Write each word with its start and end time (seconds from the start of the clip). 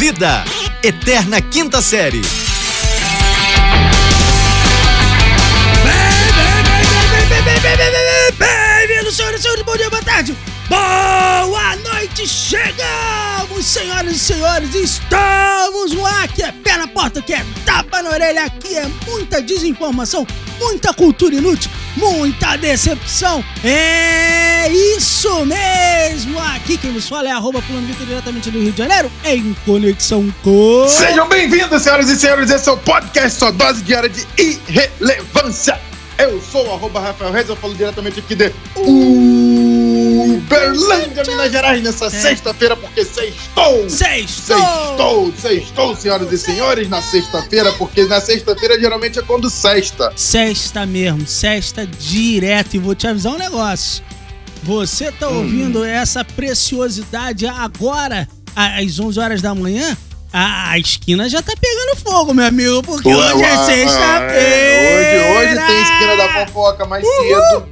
Vida, 0.00 0.42
Eterna 0.82 1.42
Quinta 1.42 1.82
Série. 1.82 2.22
Bem-vindos, 8.38 9.14
senhoras 9.14 9.40
e 9.40 9.42
senhores, 9.42 9.62
bom 9.62 9.76
dia, 9.76 9.90
boa 9.90 10.02
tarde, 10.02 10.34
boa 10.70 11.76
noite, 11.76 12.28
chegamos, 12.28 13.66
senhoras 13.66 14.14
e 14.14 14.18
senhores, 14.18 14.72
estamos 14.72 15.92
ar, 16.04 16.28
que 16.28 16.44
é 16.44 16.52
pé 16.52 16.76
na 16.76 16.86
porta, 16.86 17.20
que 17.20 17.34
é 17.34 17.44
tapa 17.66 18.00
na 18.00 18.10
orelha, 18.10 18.44
aqui 18.44 18.76
é 18.76 18.88
muita 19.04 19.42
desinformação, 19.42 20.24
muita 20.60 20.94
cultura 20.94 21.34
inútil, 21.34 21.68
muita 21.96 22.56
decepção, 22.56 23.44
é 23.64 24.68
isso 24.96 25.44
mesmo, 25.44 26.38
aqui 26.38 26.78
quem 26.78 26.92
nos 26.92 27.08
fala 27.08 27.28
é 27.28 27.32
arroba 27.32 27.60
Fulano 27.62 27.88
diretamente 27.88 28.48
do 28.48 28.60
Rio 28.60 28.70
de 28.70 28.78
Janeiro, 28.78 29.10
em 29.24 29.56
conexão 29.66 30.32
com... 30.44 30.86
Sejam 30.88 31.28
bem-vindos, 31.28 31.82
senhoras 31.82 32.08
e 32.08 32.16
senhores. 32.16 32.48
Esse 32.50 32.68
é 32.68 32.72
o 32.72 32.76
podcast 32.76 33.38
Sua 33.38 33.50
Dose 33.50 33.82
Diária 33.82 34.08
de 34.08 34.24
Irrelevância. 34.38 35.80
Eu 36.18 36.40
sou 36.40 36.66
o 36.66 36.74
arroba 36.74 37.00
Rafael 37.00 37.32
Reis, 37.32 37.48
eu 37.48 37.56
falo 37.56 37.74
diretamente 37.74 38.20
aqui 38.20 38.34
de 38.34 38.52
Uberlândia, 40.56 41.22
Minas 41.28 41.52
Gerais, 41.52 41.82
nessa 41.82 42.10
sexta-feira, 42.10 42.76
porque 42.76 43.04
sextou! 43.04 43.88
Sextou! 43.88 44.56
Sextou, 44.58 45.32
sextou, 45.38 45.96
senhoras 45.96 46.32
e 46.32 46.38
senhores, 46.38 46.88
na 46.88 47.00
sexta-feira, 47.00 47.72
porque 47.74 48.04
na 48.06 48.20
sexta-feira 48.20 48.78
geralmente 48.80 49.18
é 49.18 49.22
quando 49.22 49.48
sexta. 49.48 50.12
Sexta 50.16 50.84
mesmo, 50.84 51.26
sexta 51.26 51.86
direto. 51.86 52.74
E 52.74 52.78
vou 52.78 52.94
te 52.94 53.06
avisar 53.06 53.32
um 53.32 53.38
negócio. 53.38 54.02
Você 54.62 55.10
tá 55.12 55.28
ouvindo 55.28 55.84
essa 55.84 56.24
preciosidade 56.24 57.46
agora, 57.46 58.28
às 58.54 58.98
11 58.98 59.20
horas 59.20 59.40
da 59.40 59.54
manhã? 59.54 59.96
A, 60.32 60.70
a 60.72 60.78
esquina 60.78 61.28
já 61.28 61.42
tá 61.42 61.52
pegando 61.60 61.96
fogo, 61.96 62.32
meu 62.34 62.44
amigo, 62.46 62.82
porque 62.82 63.08
hoje 63.08 63.42
é 63.42 63.56
ué, 63.56 63.64
sexta-feira. 63.64 64.32
é, 64.32 65.36
Hoje, 65.36 65.48
hoje 65.48 65.66
tem 65.66 65.82
esquina 65.82 66.16
da 66.16 66.46
fofoca 66.46 66.86
mais 66.86 67.04
cedo. 67.04 67.68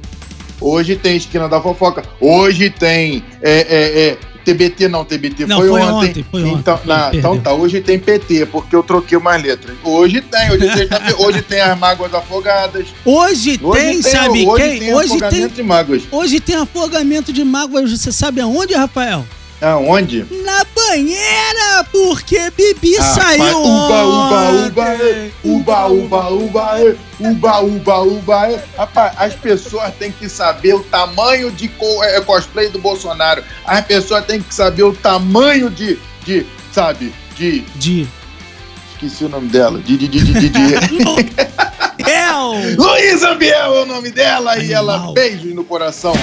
Hoje 0.61 0.95
tem 0.95 1.15
esquina 1.17 1.47
da 1.47 1.61
fofoca. 1.61 2.03
Hoje 2.19 2.69
tem 2.69 3.23
é, 3.41 3.51
é, 3.59 4.07
é, 4.09 4.17
TBT, 4.43 4.87
não, 4.87 5.05
TBT 5.05 5.45
Não, 5.45 5.57
foi, 5.57 5.69
foi 5.69 5.81
ontem. 5.81 6.09
ontem, 6.09 6.25
foi 6.29 6.43
ontem. 6.43 6.53
Então, 6.59 6.79
na- 6.85 7.03
Perdeu. 7.09 7.19
então 7.19 7.39
tá, 7.39 7.53
hoje 7.53 7.81
tem 7.81 7.99
PT, 7.99 8.45
porque 8.47 8.75
eu 8.75 8.81
troquei 8.83 9.17
umas 9.17 9.41
letras. 9.41 9.75
Hoje 9.83 10.21
tem, 10.21 10.51
hoje, 10.51 10.67
é 10.67 10.75
sexta-feira, 10.77 11.21
hoje 11.21 11.41
tem 11.41 11.61
as 11.61 11.77
mágoas 11.77 12.13
afogadas. 12.13 12.87
Hoje, 13.05 13.59
Hoje 13.61 13.81
tem, 13.81 14.01
sabe 14.01 14.47
hoje 14.47 14.63
quem? 14.63 14.79
Tem 14.79 14.93
hoje 14.93 15.07
tem. 15.09 15.17
afogamento 15.17 15.53
de 15.55 15.63
mágoas. 15.63 16.01
Hoje 16.11 16.39
tem 16.39 16.55
afogamento 16.55 17.33
de 17.33 17.43
mágoas, 17.43 17.91
você 17.91 18.11
sabe 18.11 18.41
aonde, 18.41 18.73
Rafael? 18.73 19.25
Aonde? 19.61 20.25
Na 20.45 20.65
banheira, 20.75 21.83
porque 21.91 22.49
Bibi 22.55 22.95
Ah, 22.97 23.03
saiu 23.03 23.61
uba, 23.61 24.03
uba, 24.05 24.49
uba, 24.67 24.85
é. 24.93 25.31
uba, 25.43 25.87
uba, 25.87 26.29
uba, 26.29 26.79
é. 26.79 26.95
uba, 27.19 27.59
uba, 27.59 27.99
uba. 28.01 28.47
é. 28.51 28.63
Rapaz, 28.77 29.13
as 29.17 29.35
pessoas 29.35 29.93
têm 29.99 30.11
que 30.13 30.29
saber 30.29 30.75
o 30.75 30.79
tamanho 30.83 31.51
de 31.51 31.67
co- 31.67 32.03
é, 32.05 32.21
cosplay 32.21 32.69
do 32.69 32.79
Bolsonaro. 32.79 33.43
As 33.65 33.83
pessoas 33.85 34.25
têm 34.25 34.41
que 34.41 34.53
saber 34.55 34.83
o 34.83 34.93
tamanho 34.93 35.69
de, 35.69 35.99
de 36.25 36.45
sabe, 36.71 37.13
de... 37.35 37.59
De 37.75 38.07
Esqueci 38.93 39.25
o 39.25 39.29
nome 39.29 39.47
dela. 39.49 39.79
De, 39.79 39.97
de, 39.97 40.07
de, 40.07 40.19
de, 40.23 40.49
de! 40.49 40.59
Luísa 42.77 43.35
Biel 43.35 43.75
é 43.75 43.81
o 43.81 43.85
nome 43.85 44.11
dela 44.11 44.57
e 44.57 44.73
ela, 44.73 45.11
beijo 45.13 45.47
no 45.53 45.63
coração, 45.63 46.13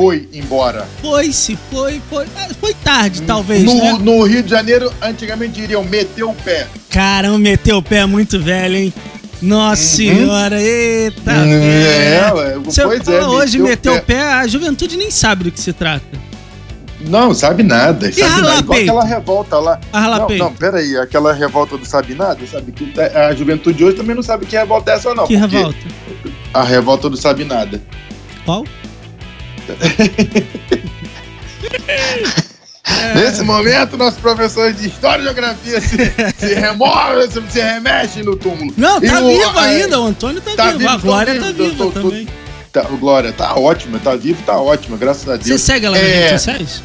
foi 0.00 0.26
embora. 0.32 0.88
Foi, 1.02 1.30
se 1.30 1.58
foi, 1.70 2.00
foi. 2.08 2.24
ah, 2.34 2.48
Foi 2.58 2.72
tarde, 2.72 3.20
talvez, 3.20 3.62
no, 3.62 3.74
né? 3.74 3.98
no 4.00 4.22
Rio 4.22 4.42
de 4.42 4.48
Janeiro, 4.48 4.90
antigamente 5.02 5.60
diriam 5.60 5.84
meteu 5.84 6.30
o 6.30 6.34
pé. 6.34 6.66
Caramba, 6.88 7.36
meteu 7.36 7.76
o 7.76 7.82
pé 7.82 8.06
muito 8.06 8.40
velho, 8.40 8.76
hein? 8.76 8.94
Nossa 9.42 9.82
senhora, 9.82 10.58
eita! 10.60 11.32
Uhum. 11.32 11.62
É, 11.62 12.16
é. 12.16 12.32
ué, 12.32 12.58
Você 12.64 12.82
pois 12.82 13.02
fala 13.02 13.18
é, 13.18 13.26
hoje 13.26 13.58
meteu 13.58 13.92
o 13.92 13.96
o 13.98 14.02
pé, 14.02 14.22
a 14.22 14.46
juventude 14.46 14.96
nem 14.96 15.10
sabe 15.10 15.44
do 15.44 15.52
que 15.52 15.60
se 15.60 15.72
trata. 15.74 16.18
Não, 17.02 17.34
sabe 17.34 17.62
nada. 17.62 18.10
Sabe 18.10 18.22
rala 18.22 18.42
nada. 18.54 18.60
Igual 18.60 18.78
aquela 18.78 19.04
revolta 19.04 19.58
lá. 19.58 19.80
Não, 19.92 20.28
não, 20.36 20.54
peraí. 20.54 20.96
Aquela 20.96 21.32
revolta 21.34 21.76
do 21.76 21.84
sabe 21.84 22.14
nada, 22.14 22.38
sabe? 22.46 22.72
Que 22.72 22.90
a 22.98 23.34
juventude 23.34 23.76
de 23.76 23.84
hoje 23.84 23.96
também 23.96 24.16
não 24.16 24.22
sabe 24.22 24.46
que 24.46 24.56
revolta 24.56 24.92
é 24.92 24.94
essa, 24.94 25.14
não. 25.14 25.26
que 25.26 25.36
revolta? 25.36 25.78
A 26.54 26.62
revolta 26.62 27.10
do 27.10 27.18
sabe 27.18 27.44
nada. 27.44 27.80
Qual? 28.46 28.64
Nesse 33.14 33.42
momento, 33.42 33.96
nosso 33.96 34.18
professor 34.18 34.72
de 34.72 34.88
História 34.88 35.20
e 35.22 35.24
Geografia 35.24 35.80
se, 35.80 35.96
se 36.38 36.54
remove, 36.54 37.28
se, 37.30 37.42
se 37.50 37.60
remexe 37.60 38.22
no 38.22 38.36
túmulo. 38.36 38.72
Não, 38.76 39.00
tá 39.00 39.20
o- 39.20 39.28
vivo 39.28 39.58
a- 39.58 39.62
ainda, 39.62 40.00
o 40.00 40.04
Antônio 40.06 40.40
tá, 40.40 40.52
tá 40.56 40.66
vivo, 40.66 40.78
vivo, 40.78 40.90
a 40.90 40.96
Glória 40.96 41.38
tá 41.40 41.52
viva 41.52 41.76
tô- 41.76 41.90
tô- 41.92 42.02
também. 42.02 42.28
Tá, 42.72 42.86
o 42.90 42.96
Glória, 42.96 43.32
tá 43.32 43.54
ótima, 43.54 43.98
tá 43.98 44.14
vivo, 44.16 44.42
tá 44.44 44.58
ótima, 44.60 44.96
graças 44.96 45.28
a 45.28 45.36
Deus. 45.36 45.46
Você 45.46 45.58
segue 45.58 45.86
ela 45.86 45.96
nas 45.98 46.06
É. 46.06 46.14
redes 46.14 46.30
sociais? 46.30 46.82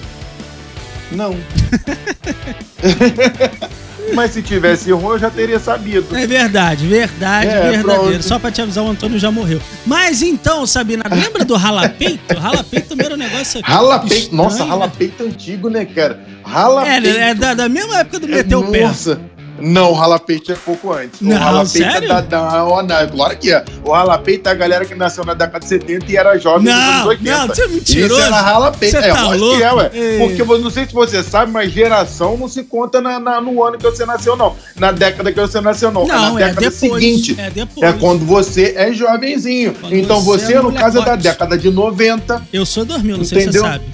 Não. 1.12 1.36
Mas 4.14 4.32
se 4.32 4.42
tivesse 4.42 4.92
ruim, 4.92 5.14
eu 5.14 5.20
já 5.20 5.30
teria 5.30 5.60
sabido. 5.60 6.16
É 6.16 6.28
verdade, 6.28 6.86
verdade, 6.88 7.48
É, 7.48 7.72
verdadeiro. 7.72 7.84
pronto. 8.12 8.24
Só 8.24 8.38
pra 8.40 8.52
te 8.52 8.62
avisar, 8.62 8.84
o 8.84 8.90
Antônio 8.90 9.18
já 9.20 9.32
morreu. 9.32 9.60
Mas 9.86 10.22
então, 10.22 10.66
Sabina, 10.68 11.04
lembra 11.12 11.44
do 11.44 11.56
ralapeito? 11.56 12.38
ralapeito 12.38 12.90
também 12.90 13.06
era 13.08 13.16
um 13.16 13.18
negócio. 13.18 13.62
Rala 13.64 14.00
peito. 14.00 14.14
estranho, 14.16 14.44
Nossa, 14.44 14.64
né? 14.64 14.70
rala 14.70 14.88
peito 14.90 15.24
antigo, 15.24 15.70
né, 15.70 15.86
cara? 15.86 16.20
Rala 16.44 16.88
É, 16.88 17.02
peito. 17.02 17.18
é 17.20 17.34
da, 17.34 17.54
da 17.54 17.70
mesma 17.70 18.00
época 18.00 18.20
do 18.20 18.28
Meteu 18.28 18.60
o 18.60 18.72
Pé. 18.72 18.82
Nossa. 18.86 19.20
Não, 19.68 19.90
o 19.92 19.94
rala 19.94 20.20
peito 20.20 20.52
é 20.52 20.56
pouco 20.56 20.94
antes. 20.94 21.22
Não, 21.22 21.36
o 21.36 21.40
rala 21.40 21.60
peito 21.66 21.92
sério? 21.92 22.06
é 22.06 22.08
da, 22.08 22.22
da, 22.22 22.42
não, 22.60 22.84
não, 22.84 23.08
claro 23.10 23.38
que 23.38 23.52
é. 23.52 23.66
O 23.84 23.92
rala 23.92 24.18
peito 24.20 24.48
é 24.48 24.52
a 24.52 24.56
galera 24.56 24.86
que 24.86 24.94
nasceu 24.94 25.26
na 25.26 25.34
década 25.34 25.60
de 25.60 25.66
70 25.68 26.12
e 26.12 26.16
era 26.18 26.38
jovem 26.38 26.66
nos 26.72 26.74
anos 26.76 26.96
Não, 27.02 27.08
80. 27.08 27.38
não, 27.38 27.48
você 27.48 27.64
é 27.64 27.68
mentiroso. 27.68 28.14
Isso 28.14 28.22
era 28.22 28.42
rala 28.42 28.72
peito. 28.72 28.92
Você 28.92 28.98
É, 28.98 29.10
tá 29.12 29.30
que 29.36 29.64
é, 29.64 29.74
ué. 29.74 29.92
Ei. 29.94 30.18
Porque 30.20 30.42
eu 30.42 30.60
não 30.60 30.70
sei 30.70 30.86
se 30.86 30.94
você 30.94 31.24
sabe, 31.24 31.52
mas 31.52 31.72
geração 31.72 32.38
não 32.38 32.48
se 32.48 32.64
conta 32.64 33.02
na, 33.02 33.20
na- 33.20 33.42
no 33.42 33.64
ano 33.64 33.78
que 33.78 33.84
você 33.84 34.06
nasceu, 34.06 34.36
não. 34.36 34.56
Na 34.76 34.92
década 34.92 35.32
que 35.32 35.40
você 35.40 35.60
nasceu, 35.60 35.92
não. 35.92 36.06
Não, 36.06 36.38
é 36.38 36.44
é 36.44 36.46
na 36.46 36.52
década 36.52 36.62
depois. 36.70 36.76
seguinte. 36.76 37.36
É 37.40 37.50
depois. 37.50 37.90
É 37.90 37.94
quando 37.98 38.26
você 38.26 38.74
é 38.78 38.94
jovenzinho. 38.94 39.74
Quando 39.74 39.96
então 39.96 40.22
você 40.22 40.54
é 40.54 40.62
no 40.62 40.72
caso, 40.72 41.00
é 41.00 41.06
da 41.06 41.16
década 41.16 41.58
de 41.58 41.72
90. 41.72 42.42
Eu 42.54 42.66
sou 42.66 42.86
2000, 42.86 43.18
não 43.18 43.24
sei 43.26 43.40
se 43.40 43.44
você 43.46 43.50
Entendeu? 43.58 43.72
sabe. 43.72 43.86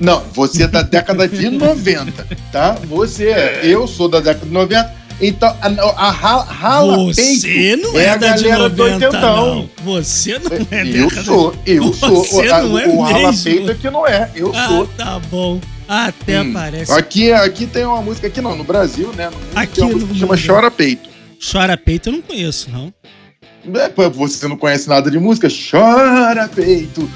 Não, 0.00 0.22
você 0.32 0.62
é 0.64 0.68
da 0.68 0.82
década 0.82 1.26
de 1.28 1.48
90, 1.50 2.26
tá? 2.52 2.76
Você 2.84 3.28
é. 3.28 3.60
Eu 3.64 3.86
sou 3.86 4.08
da 4.08 4.20
década 4.20 4.46
de 4.46 4.52
90. 4.52 4.98
Então, 5.20 5.48
a, 5.60 5.66
a 6.06 6.10
rala, 6.12 6.44
rala 6.44 6.96
Você 7.06 7.20
peito 7.40 7.82
não 7.82 7.98
é, 7.98 8.08
a 8.10 8.16
da 8.16 8.36
de 8.36 8.44
galera 8.44 8.68
do 8.68 8.76
90, 8.76 9.06
oitentão. 9.06 9.36
não. 9.56 9.70
Você 9.84 10.38
não 10.38 10.50
é 10.70 10.82
Eu 10.82 10.92
década- 11.08 11.24
sou, 11.24 11.54
eu 11.66 11.92
sou. 11.92 12.24
Você 12.24 12.48
O, 12.48 12.54
a- 12.54 12.62
não 12.62 12.78
é 12.78 12.86
o 12.86 13.00
rala 13.00 13.32
peito 13.42 13.70
aqui 13.72 13.90
não 13.90 14.06
é, 14.06 14.30
eu 14.36 14.52
Ah, 14.54 14.68
sou. 14.68 14.86
tá 14.86 15.18
bom. 15.28 15.60
Até 15.88 16.42
Hum. 16.42 16.52
parece. 16.52 16.92
Aqui, 16.92 17.32
aqui 17.32 17.66
tem 17.66 17.84
uma 17.84 18.00
música, 18.00 18.28
aqui 18.28 18.40
não, 18.40 18.54
no 18.54 18.62
Brasil, 18.62 19.10
né? 19.16 19.24
No 19.26 19.32
mundo, 19.32 19.46
Aqui 19.56 19.74
tem 19.76 19.84
uma 19.84 19.92
música 19.94 20.12
que 20.12 20.18
chama 20.20 20.36
mundo. 20.36 20.46
Chora 20.46 20.70
Peito. 20.70 21.08
Chora 21.50 21.76
peito 21.76 22.08
eu 22.10 22.12
não 22.12 22.22
conheço, 22.22 22.70
não. 22.70 22.92
É, 23.74 24.08
você 24.10 24.46
não 24.46 24.56
conhece 24.56 24.88
nada 24.88 25.10
de 25.10 25.18
música? 25.18 25.48
Chora 25.48 26.48
peito, 26.54 27.10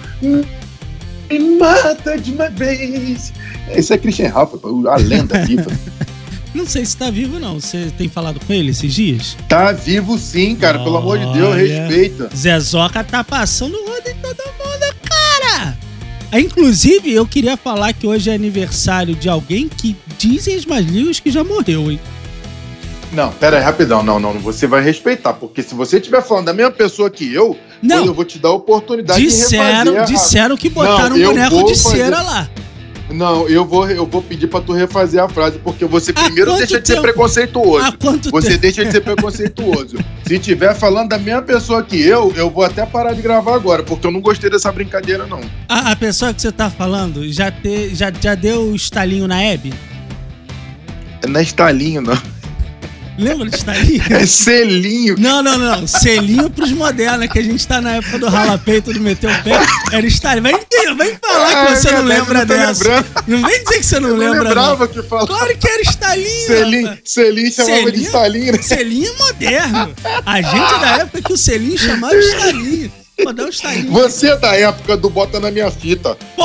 me 1.38 1.58
mata 1.58 2.18
de 2.18 2.32
uma 2.32 2.48
vez. 2.50 3.32
Esse 3.70 3.94
é 3.94 3.98
Christian 3.98 4.28
Ralph, 4.28 4.54
a 4.64 4.96
lenda 4.96 5.44
viva. 5.44 5.70
Não 6.54 6.66
sei 6.66 6.84
se 6.84 6.94
tá 6.96 7.10
vivo, 7.10 7.40
não. 7.40 7.58
Você 7.58 7.90
tem 7.96 8.10
falado 8.10 8.38
com 8.46 8.52
ele 8.52 8.72
esses 8.72 8.92
dias? 8.92 9.38
Tá 9.48 9.72
vivo 9.72 10.18
sim, 10.18 10.54
cara, 10.54 10.78
pelo 10.78 10.98
amor 10.98 11.18
de 11.18 11.24
Deus, 11.32 11.54
Olha. 11.54 11.86
respeita. 11.86 12.28
Zezoca 12.36 13.02
tá 13.02 13.24
passando 13.24 13.74
roda 13.86 14.10
em 14.10 14.14
todo 14.16 14.36
mundo, 14.36 14.94
cara! 15.02 15.78
Ah, 16.30 16.38
Inclusive, 16.38 17.12
eu 17.12 17.26
queria 17.26 17.56
falar 17.56 17.94
que 17.94 18.06
hoje 18.06 18.30
é 18.30 18.34
aniversário 18.34 19.14
de 19.14 19.28
alguém 19.28 19.66
que 19.68 19.96
dizem 20.18 20.54
as 20.54 20.66
mais 20.66 20.84
línguas 20.84 21.20
que 21.20 21.30
já 21.30 21.42
morreu, 21.42 21.90
hein? 21.90 21.98
Não, 23.12 23.30
pera 23.30 23.58
aí, 23.58 23.62
rapidão, 23.62 24.02
não, 24.02 24.18
não, 24.18 24.32
você 24.38 24.66
vai 24.66 24.82
respeitar, 24.82 25.34
porque 25.34 25.62
se 25.62 25.74
você 25.74 25.98
estiver 25.98 26.22
falando 26.22 26.46
da 26.46 26.54
mesma 26.54 26.70
pessoa 26.72 27.10
que 27.10 27.32
eu, 27.32 27.58
Não. 27.82 28.06
eu 28.06 28.14
vou 28.14 28.24
te 28.24 28.38
dar 28.38 28.50
a 28.50 28.52
oportunidade 28.52 29.20
de 29.20 29.26
Disseram, 29.26 29.92
refazer. 29.94 30.00
a- 30.00 30.04
disseram 30.04 30.56
que 30.56 30.68
botaram 30.68 31.16
Não, 31.16 31.30
um 31.30 31.34
boneco 31.34 31.64
de 31.64 31.74
fazer- 31.76 31.96
cera 31.96 32.22
lá. 32.22 32.48
Não, 33.10 33.46
eu 33.46 33.66
vou, 33.66 33.90
eu 33.90 34.06
vou 34.06 34.22
pedir 34.22 34.46
pra 34.46 34.60
tu 34.62 34.72
refazer 34.72 35.22
a 35.22 35.28
frase, 35.28 35.58
porque 35.58 35.84
você 35.84 36.14
primeiro 36.14 36.56
deixa 36.56 36.80
de 36.80 36.86
ser 36.88 36.98
preconceituoso. 37.02 37.84
Há 37.84 37.92
quanto 37.92 38.30
Você 38.30 38.48
tempo? 38.50 38.60
deixa 38.60 38.84
de 38.86 38.90
ser 38.90 39.00
preconceituoso. 39.02 39.98
Se 40.26 40.34
estiver 40.36 40.74
falando 40.74 41.10
da 41.10 41.18
mesma 41.18 41.42
pessoa 41.42 41.82
que 41.82 42.00
eu, 42.00 42.32
eu 42.36 42.48
vou 42.48 42.64
até 42.64 42.86
parar 42.86 43.12
de 43.12 43.20
gravar 43.20 43.54
agora, 43.54 43.82
porque 43.82 44.06
eu 44.06 44.10
não 44.10 44.20
gostei 44.20 44.48
dessa 44.48 44.72
brincadeira, 44.72 45.26
não. 45.26 45.40
A, 45.68 45.90
a 45.90 45.96
pessoa 45.96 46.32
que 46.32 46.40
você 46.40 46.50
tá 46.50 46.70
falando 46.70 47.30
já, 47.30 47.50
te, 47.50 47.94
já, 47.94 48.10
já 48.18 48.34
deu 48.34 48.62
o 48.70 48.74
estalinho 48.74 49.28
na 49.28 49.42
Hebe? 49.42 49.74
Não 51.28 51.38
é 51.38 51.42
estalinho, 51.42 52.00
não. 52.00 52.16
Lembra 53.18 53.48
de 53.50 53.56
estalinho? 53.56 54.02
É 54.10 54.26
selinho. 54.26 55.16
Não, 55.18 55.42
não, 55.42 55.58
não. 55.58 55.86
Selinho 55.86 56.48
pros 56.50 56.72
modernos, 56.72 57.28
que 57.28 57.38
a 57.38 57.42
gente 57.42 57.66
tá 57.66 57.80
na 57.80 57.96
época 57.96 58.18
do 58.18 58.26
ralapeito, 58.28 58.92
do 58.92 59.00
meteu 59.00 59.30
o 59.30 59.42
pé. 59.42 59.52
Era 59.92 60.06
estalinho. 60.06 60.42
Vem, 60.42 60.96
vem 60.96 61.18
falar 61.24 61.48
que 61.48 61.54
Ai, 61.56 61.76
você 61.76 61.90
não 61.92 62.04
verdade, 62.04 62.20
lembra 62.20 62.38
não 62.38 62.46
dessa. 62.46 62.84
lembrando. 62.84 63.06
Não 63.26 63.42
vem 63.48 63.64
dizer 63.64 63.78
que 63.78 63.82
você 63.86 64.00
não 64.00 64.08
Eu 64.08 64.16
não 64.16 64.20
lembra, 64.20 64.48
lembrava 64.48 64.86
não. 64.86 64.92
que 64.92 65.02
falava. 65.02 65.26
Claro 65.28 65.58
que 65.58 65.68
era 65.68 65.82
estalinho. 65.82 66.46
Selinho, 66.46 66.98
selinho 67.04 67.52
chamava 67.52 67.74
de 67.76 67.82
Selinho? 67.84 68.06
estalinho. 68.06 68.52
né? 68.52 68.62
Selinho 68.62 69.14
moderno. 69.18 69.94
A 70.26 70.40
gente 70.42 70.80
da 70.80 70.88
época 70.98 71.22
que 71.22 71.32
o 71.32 71.36
selinho 71.36 71.78
chamava 71.78 72.14
de 72.14 72.20
estalinho. 72.26 72.92
Dá 73.32 73.44
um 73.44 73.48
estalinho. 73.48 73.90
Você 73.92 74.28
é 74.30 74.36
da 74.36 74.54
época 74.56 74.96
do 74.96 75.10
Bota 75.10 75.38
na 75.38 75.50
Minha 75.50 75.70
Fita. 75.70 76.16
Pô, 76.36 76.44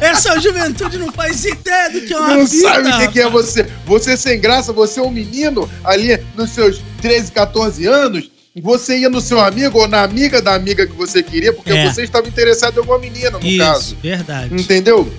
essa 0.00 0.38
juventude 0.40 0.98
não 0.98 1.12
faz 1.12 1.44
ideia 1.44 1.90
do 1.90 2.00
que 2.00 2.12
é 2.12 2.18
uma 2.18 2.36
Não 2.36 2.46
fita. 2.46 2.68
sabe 2.68 2.88
o 2.90 2.98
que, 2.98 3.08
que 3.08 3.20
é 3.20 3.28
você. 3.28 3.66
Você 3.86 4.16
sem 4.16 4.40
graça, 4.40 4.72
você 4.72 5.00
é 5.00 5.02
um 5.02 5.10
menino 5.10 5.68
ali 5.84 6.18
nos 6.36 6.50
seus 6.50 6.80
13, 7.00 7.32
14 7.32 7.86
anos. 7.86 8.30
Você 8.62 8.98
ia 8.98 9.08
no 9.08 9.20
seu 9.20 9.40
amigo 9.40 9.78
ou 9.78 9.88
na 9.88 10.02
amiga 10.02 10.42
da 10.42 10.54
amiga 10.54 10.86
que 10.86 10.92
você 10.92 11.22
queria, 11.22 11.52
porque 11.54 11.70
É. 11.72 11.90
você 11.90 12.02
estava 12.02 12.28
interessado 12.28 12.74
em 12.76 12.78
alguma 12.80 12.98
menina, 12.98 13.30
no 13.38 13.46
Isso, 13.46 13.58
caso. 13.58 13.96
verdade. 14.02 14.54
Entendeu? 14.54 15.10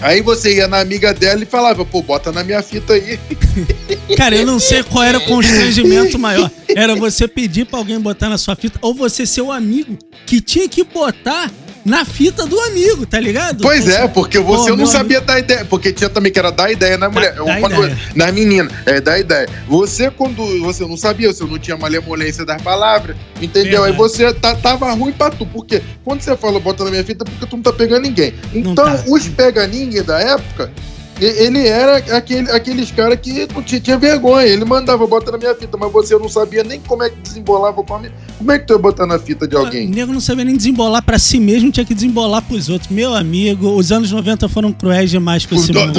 Aí 0.00 0.20
você 0.20 0.56
ia 0.56 0.68
na 0.68 0.80
amiga 0.80 1.14
dela 1.14 1.42
e 1.42 1.46
falava, 1.46 1.84
pô, 1.84 2.02
bota 2.02 2.30
na 2.30 2.44
minha 2.44 2.62
fita 2.62 2.92
aí. 2.92 3.18
Cara, 4.16 4.36
eu 4.36 4.46
não 4.46 4.58
sei 4.58 4.82
qual 4.82 5.02
era 5.02 5.18
o 5.18 5.24
constrangimento 5.24 6.18
maior. 6.18 6.50
Era 6.68 6.94
você 6.94 7.26
pedir 7.26 7.64
pra 7.64 7.78
alguém 7.78 7.98
botar 7.98 8.28
na 8.28 8.36
sua 8.36 8.54
fita, 8.54 8.78
ou 8.82 8.94
você 8.94 9.24
ser 9.26 9.40
o 9.40 9.50
amigo 9.50 9.96
que 10.26 10.40
tinha 10.40 10.68
que 10.68 10.84
botar 10.84 11.50
na 11.86 12.04
fita 12.04 12.44
do 12.46 12.58
amigo, 12.60 13.06
tá 13.06 13.20
ligado? 13.20 13.62
Pois 13.62 13.86
é, 13.88 14.08
porque 14.08 14.38
você 14.40 14.70
Pô, 14.70 14.76
não 14.76 14.86
sabia 14.86 15.20
dar 15.20 15.38
ideia. 15.38 15.64
Porque 15.64 15.92
tinha 15.92 16.10
também 16.10 16.32
que 16.32 16.38
era 16.38 16.50
dar 16.50 16.70
ideia 16.70 16.98
na 16.98 17.08
mulher. 17.08 17.34
dá 17.34 17.42
ou 17.44 17.48
quando- 17.60 17.84
ideia. 17.84 17.98
Na 18.14 18.32
menina. 18.32 18.68
É, 18.84 19.00
dar 19.00 19.18
ideia. 19.18 19.48
Você, 19.68 20.10
quando 20.10 20.44
você 20.62 20.84
não 20.84 20.96
sabia, 20.96 21.32
você 21.32 21.44
não 21.44 21.58
tinha 21.58 21.76
malemolência 21.76 22.44
das 22.44 22.60
palavras, 22.60 23.16
entendeu? 23.40 23.84
Aí 23.84 23.92
Verdade. 23.92 23.96
você 23.96 24.34
tá- 24.34 24.54
tava 24.56 24.92
ruim 24.92 25.12
pra 25.12 25.30
tu. 25.30 25.46
Porque 25.46 25.80
quando 26.04 26.20
você 26.20 26.36
fala 26.36 26.58
bota 26.58 26.82
na 26.84 26.90
minha 26.90 27.04
fita, 27.04 27.24
é 27.24 27.30
porque 27.30 27.46
tu 27.46 27.56
não 27.56 27.62
tá 27.62 27.72
pegando 27.72 28.02
ninguém. 28.02 28.34
Então, 28.52 28.74
tá. 28.74 29.04
os 29.06 29.28
pega-ninguém 29.28 30.02
da 30.02 30.20
época. 30.20 30.72
Ele 31.18 31.66
era 31.66 31.96
aquele, 32.14 32.50
aqueles 32.50 32.90
caras 32.90 33.18
que 33.20 33.48
não 33.54 33.62
tinha, 33.62 33.80
tinha 33.80 33.96
vergonha. 33.96 34.46
Ele 34.46 34.64
mandava 34.66 35.06
bota 35.06 35.32
na 35.32 35.38
minha 35.38 35.54
fita, 35.54 35.76
mas 35.78 35.90
você 35.90 36.14
não 36.18 36.28
sabia 36.28 36.62
nem 36.62 36.78
como 36.80 37.02
é 37.02 37.08
que 37.08 37.16
desembolava 37.16 37.80
o 37.80 37.84
nome. 37.88 38.10
Como 38.36 38.52
é 38.52 38.58
que 38.58 38.66
tu 38.66 38.74
ia 38.74 38.78
botar 38.78 39.06
na 39.06 39.18
fita 39.18 39.48
de 39.48 39.56
O 39.56 39.60
alguém? 39.60 39.88
nego 39.88 40.12
não 40.12 40.20
sabia 40.20 40.44
nem 40.44 40.54
desembolar 40.54 41.02
pra 41.02 41.18
si 41.18 41.40
mesmo, 41.40 41.70
tinha 41.72 41.86
que 41.86 41.94
desembolar 41.94 42.42
pros 42.42 42.68
outros. 42.68 42.90
Meu 42.90 43.14
amigo, 43.14 43.70
os 43.76 43.90
anos 43.90 44.12
90 44.12 44.46
foram 44.50 44.72
cruéis 44.72 45.10
demais 45.10 45.46
com 45.46 45.54
esse 45.54 45.72
mundo. 45.72 45.98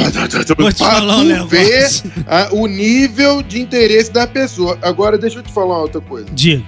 Vou 0.57 0.71
te 0.71 0.77
Pra 0.77 0.91
falar 0.91 1.17
um 1.17 1.23
negócio. 1.23 1.47
ver 1.49 1.89
ah, 2.27 2.49
o 2.51 2.67
nível 2.67 3.41
de 3.41 3.59
interesse 3.59 4.11
da 4.11 4.27
pessoa. 4.27 4.77
Agora, 4.83 5.17
deixa 5.17 5.39
eu 5.39 5.43
te 5.43 5.51
falar 5.51 5.77
uma 5.77 5.81
outra 5.81 5.99
coisa. 6.01 6.27
Diga, 6.31 6.63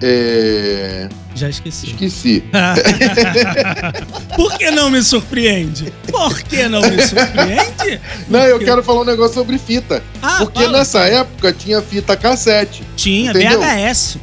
É... 0.00 1.08
já 1.34 1.48
esqueci. 1.48 1.86
Esqueci. 1.90 2.44
Por 4.36 4.56
que 4.58 4.70
não 4.70 4.90
me 4.90 5.02
surpreende? 5.02 5.92
Por 6.10 6.40
que 6.42 6.68
não 6.68 6.80
me 6.82 7.02
surpreende? 7.06 8.00
Não, 8.28 8.40
eu 8.40 8.58
quero 8.58 8.82
falar 8.82 9.00
um 9.02 9.04
negócio 9.04 9.34
sobre 9.34 9.58
fita. 9.58 10.02
Ah, 10.22 10.38
Porque 10.38 10.64
fala. 10.64 10.78
nessa 10.78 11.00
época 11.00 11.52
tinha 11.52 11.80
fita 11.80 12.16
cassete. 12.16 12.82
Tinha 12.96 13.30
Entendeu? 13.30 13.60
VHS. 13.60 14.18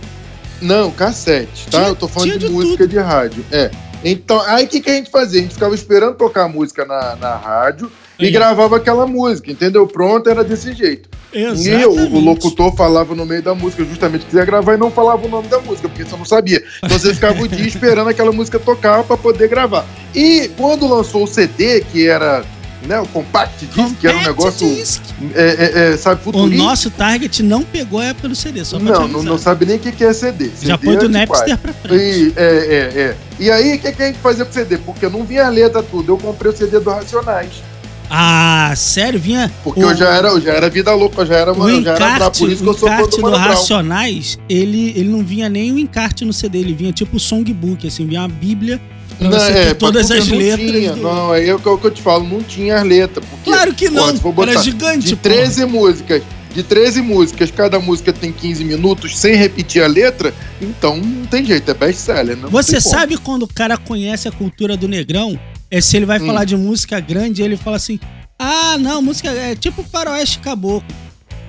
Não, 0.62 0.92
cassete, 0.92 1.66
tá? 1.68 1.78
Tinha- 1.80 1.88
eu 1.90 1.96
tô 1.96 2.08
falando 2.08 2.32
de, 2.34 2.40
de 2.40 2.50
música 2.50 2.88
de 2.88 2.98
rádio. 3.00 3.46
É. 3.52 3.72
Então, 4.04 4.40
aí 4.42 4.66
o 4.66 4.68
que, 4.68 4.80
que 4.82 4.90
a 4.90 4.94
gente 4.94 5.10
fazia? 5.10 5.40
A 5.40 5.44
gente 5.44 5.54
ficava 5.54 5.76
esperando 5.76 6.16
tocar 6.16 6.44
a 6.46 6.48
música 6.50 6.86
na, 6.86 7.16
na 7.16 7.36
rádio 7.36 7.92
e 8.20 8.32
gravava 8.32 8.78
aquela 8.78 9.08
música, 9.08 9.52
entendeu? 9.52 9.88
Pronto, 9.88 10.30
era 10.30 10.44
desse 10.44 10.74
jeito. 10.74 11.10
E 11.34 11.46
o, 11.46 11.54
Exatamente. 11.54 12.16
o 12.16 12.20
locutor 12.20 12.76
falava 12.76 13.14
no 13.16 13.26
meio 13.26 13.42
da 13.42 13.54
música, 13.54 13.86
justamente 13.86 14.22
que 14.22 14.32
quiser 14.32 14.46
gravar 14.46 14.74
e 14.74 14.78
não 14.78 14.90
falava 14.92 15.26
o 15.26 15.30
nome 15.30 15.48
da 15.48 15.60
música, 15.60 15.88
porque 15.88 16.04
você 16.04 16.18
não 16.18 16.26
sabia. 16.26 16.64
Então 16.84 16.98
você 16.98 17.14
ficava 17.14 17.42
o 17.42 17.48
dia 17.48 17.68
esperando 17.68 18.10
aquela 18.10 18.32
música 18.32 18.60
tocar 18.60 19.04
para 19.04 19.16
poder 19.16 19.48
gravar. 19.48 19.86
E 20.14 20.50
quando 20.58 20.88
lançou 20.88 21.24
o 21.24 21.28
CD, 21.28 21.82
que 21.82 22.08
era 22.08 22.44
né, 22.86 23.00
o 23.00 23.06
Compact 23.08 23.66
Disc, 23.66 23.96
que 24.00 24.08
era 24.08 24.18
um 24.18 24.24
Compact 24.34 24.64
negócio, 24.64 25.04
é, 25.36 25.44
é, 25.44 25.94
é, 25.94 25.98
sabe, 25.98 26.22
O 26.26 26.48
nosso 26.48 26.90
target 26.90 27.44
não 27.44 27.64
pegou 27.64 28.00
a 28.00 28.06
época 28.06 28.30
do 28.30 28.36
CD, 28.36 28.64
só 28.66 28.80
Não, 28.80 29.08
não, 29.08 29.24
não 29.24 29.38
sabe 29.38 29.66
nem 29.66 29.76
o 29.76 29.80
que 29.80 29.92
que 29.92 30.04
é 30.04 30.14
CD. 30.14 30.50
Já 30.62 30.78
CD 30.78 30.86
foi 30.86 30.98
do 30.98 31.06
é 31.06 31.08
Napster 31.08 31.54
antipático. 31.54 31.60
pra 31.60 31.74
frente. 31.74 32.04
E, 32.04 32.34
é, 32.36 32.44
é, 32.44 33.02
é. 33.02 33.16
E 33.40 33.52
aí, 33.52 33.76
o 33.76 33.80
que, 33.80 33.92
que 33.92 34.04
a 34.04 34.08
gente 34.08 34.20
fazia 34.20 34.46
com 34.46 34.52
o 34.52 34.54
CD? 34.54 34.78
Porque 34.78 35.08
não 35.08 35.24
vinha 35.24 35.46
a 35.46 35.50
letra 35.50 35.84
tudo. 35.84 36.14
Eu 36.14 36.18
comprei 36.18 36.52
o 36.52 36.56
CD 36.56 36.80
do 36.80 36.90
Racionais. 36.90 37.62
Ah, 38.10 38.74
sério? 38.76 39.20
Vinha. 39.20 39.52
Porque 39.64 39.80
o, 39.84 39.90
eu 39.92 39.96
já 39.96 40.10
era, 40.10 40.30
eu 40.30 40.42
já 40.42 40.54
era 40.54 40.70
vida 40.70 40.94
louca, 40.94 41.26
já 41.26 41.36
era, 41.36 41.54
mano, 41.54 41.70
eu 41.78 41.84
já 41.84 41.94
era 41.96 42.16
encarte, 42.16 42.40
Por 42.40 42.50
isso 42.50 42.64
que 42.64 42.70
eu 42.70 42.74
sou 42.74 42.88
fã 42.90 42.96
encarte 42.96 43.22
do. 43.22 43.30
Racionais, 43.30 44.40
ele, 44.50 44.90
ele 44.96 45.10
não 45.10 45.24
vinha 45.24 45.48
nem 45.48 45.72
o 45.72 45.78
encarte 45.78 46.26
no 46.26 46.34
CD, 46.34 46.60
ele 46.60 46.74
vinha 46.74 46.92
tipo 46.92 47.20
songbook, 47.20 47.88
assim, 47.88 48.06
vinha 48.08 48.22
uma 48.22 48.28
bíblia 48.30 48.82
ter 49.20 49.58
é, 49.58 49.74
todas 49.74 50.10
as 50.10 50.28
não 50.28 50.38
letras. 50.38 50.72
Tinha, 50.72 50.94
do- 50.94 51.02
Não, 51.02 51.32
aí 51.32 51.50
é 51.50 51.54
o 51.54 51.60
que 51.60 51.68
eu 51.68 51.92
te 51.92 52.02
falo, 52.02 52.24
não 52.28 52.42
tinha 52.42 52.78
as 52.78 52.84
letras. 52.88 53.26
Porque, 53.30 53.50
Claro 53.52 53.74
que 53.74 53.90
não, 53.90 54.18
pô, 54.18 54.34
era 54.44 54.62
gigante, 54.62 55.08
De 55.08 55.16
porra. 55.16 55.36
13 55.36 55.66
músicas, 55.66 56.24
de 56.54 56.64
13 56.64 57.02
músicas, 57.02 57.52
cada 57.52 57.80
música 57.80 58.14
tem 58.14 58.32
15 58.32 58.64
minutos, 58.64 59.18
sem 59.18 59.36
repetir 59.36 59.84
a 59.84 59.88
letra, 59.88 60.34
então 60.62 60.98
não 60.98 61.26
tem 61.26 61.46
jeito, 61.46 61.70
é 61.70 61.74
best-seller. 61.74 62.38
não 62.38 62.50
Você 62.50 62.80
sabe 62.80 63.18
quando 63.18 63.44
o 63.44 63.48
cara 63.48 63.78
conhece 63.78 64.28
a 64.28 64.32
cultura 64.32 64.78
do 64.78 64.88
negrão? 64.88 65.38
É 65.72 65.82
se 65.82 65.96
ele 65.98 66.06
vai 66.06 66.20
Hum. 66.20 66.26
falar 66.28 66.46
de 66.46 66.56
música 66.58 67.00
grande, 67.00 67.42
ele 67.44 67.56
fala 67.58 67.76
assim: 67.78 68.00
Ah, 68.38 68.78
não, 68.80 69.02
música 69.02 69.30
é 69.30 69.56
tipo 69.56 69.84
faroeste 69.84 70.40
caboclo. 70.40 70.88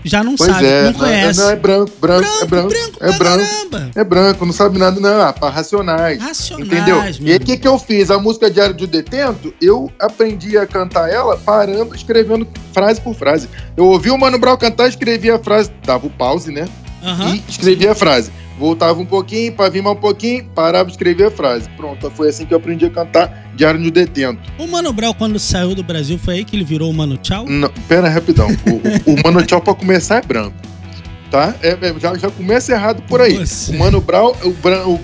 Já 0.03 0.25
não 0.25 0.35
Pois 0.35 0.51
sabe, 0.51 0.65
é, 0.67 0.85
não 0.85 0.93
conhece. 0.95 1.39
Não, 1.39 1.51
é 1.51 1.57
branco, 1.57 1.93
branco, 2.01 2.23
branco, 2.23 2.43
é 2.43 2.47
branco, 2.47 2.69
branco 2.71 2.97
é 3.01 3.13
branco. 3.19 3.45
caramba. 3.45 3.91
É 3.95 4.03
branco, 4.05 4.47
não 4.47 4.53
sabe 4.53 4.79
nada, 4.79 4.99
não. 4.99 5.21
Ah, 5.21 5.31
para 5.31 5.51
racionais. 5.51 6.19
Racionais, 6.23 6.67
Entendeu? 6.67 6.97
meu 7.03 7.29
E 7.29 7.33
aí, 7.33 7.37
o 7.37 7.41
que, 7.41 7.59
que 7.59 7.69
eu 7.69 7.79
fiz? 7.79 8.11
A 8.11 8.19
música 8.19 8.51
Diário 8.51 8.75
de 8.75 8.87
Detento, 8.87 9.53
eu 9.61 9.93
aprendi 10.01 10.57
a 10.57 10.67
cantar 10.67 11.11
ela 11.11 11.37
parando, 11.37 11.95
escrevendo 11.95 12.49
frase 12.73 12.99
por 12.99 13.15
frase. 13.15 13.47
Eu 13.77 13.85
ouvi 13.89 14.11
o 14.11 14.17
Mano 14.17 14.39
Brown 14.39 14.57
cantar, 14.57 14.89
escrevia 14.89 15.37
a 15.37 15.39
frase, 15.39 15.71
dava 15.85 16.07
o 16.07 16.11
pause, 16.11 16.51
né? 16.51 16.67
E 17.35 17.43
escrevia 17.51 17.93
a 17.93 17.95
frase. 17.95 18.33
Voltava 18.61 19.01
um 19.01 19.07
pouquinho, 19.07 19.55
pra 19.55 19.71
vir 19.71 19.83
mais 19.83 19.97
um 19.97 20.01
pouquinho, 20.01 20.45
parava, 20.55 20.91
escrevia 20.91 21.29
a 21.29 21.31
frase. 21.31 21.67
Pronto, 21.79 22.11
foi 22.11 22.29
assim 22.29 22.45
que 22.45 22.53
eu 22.53 22.59
aprendi 22.59 22.85
a 22.85 22.91
cantar 22.91 23.51
Diário 23.57 23.81
de 23.83 23.91
Detento. 23.91 24.39
O 24.59 24.67
Mano 24.67 24.93
Brown, 24.93 25.15
quando 25.15 25.39
saiu 25.39 25.75
do 25.75 25.83
Brasil, 25.83 26.19
foi 26.19 26.35
aí 26.35 26.45
que 26.45 26.55
ele 26.57 26.65
virou 26.65 26.91
o 26.91 26.95
Mano 26.95 27.17
Tchau? 27.17 27.47
Não, 27.49 27.71
pera, 27.89 28.11
rapidão. 28.11 28.49
O, 28.49 29.11
o, 29.11 29.15
o 29.15 29.23
Mano 29.25 29.43
Tchau, 29.47 29.63
pra 29.63 29.73
começar, 29.75 30.19
é 30.19 30.21
branco. 30.27 30.55
Tá? 31.31 31.55
É, 31.63 31.71
é, 31.71 31.95
já, 31.99 32.15
já 32.19 32.31
começa 32.31 32.73
errado 32.73 33.03
por 33.09 33.23
aí. 33.23 33.39
Você. 33.39 33.75
O 33.75 33.79
Mano 33.79 33.99
Brown, 33.99 34.35
o, 34.45 34.49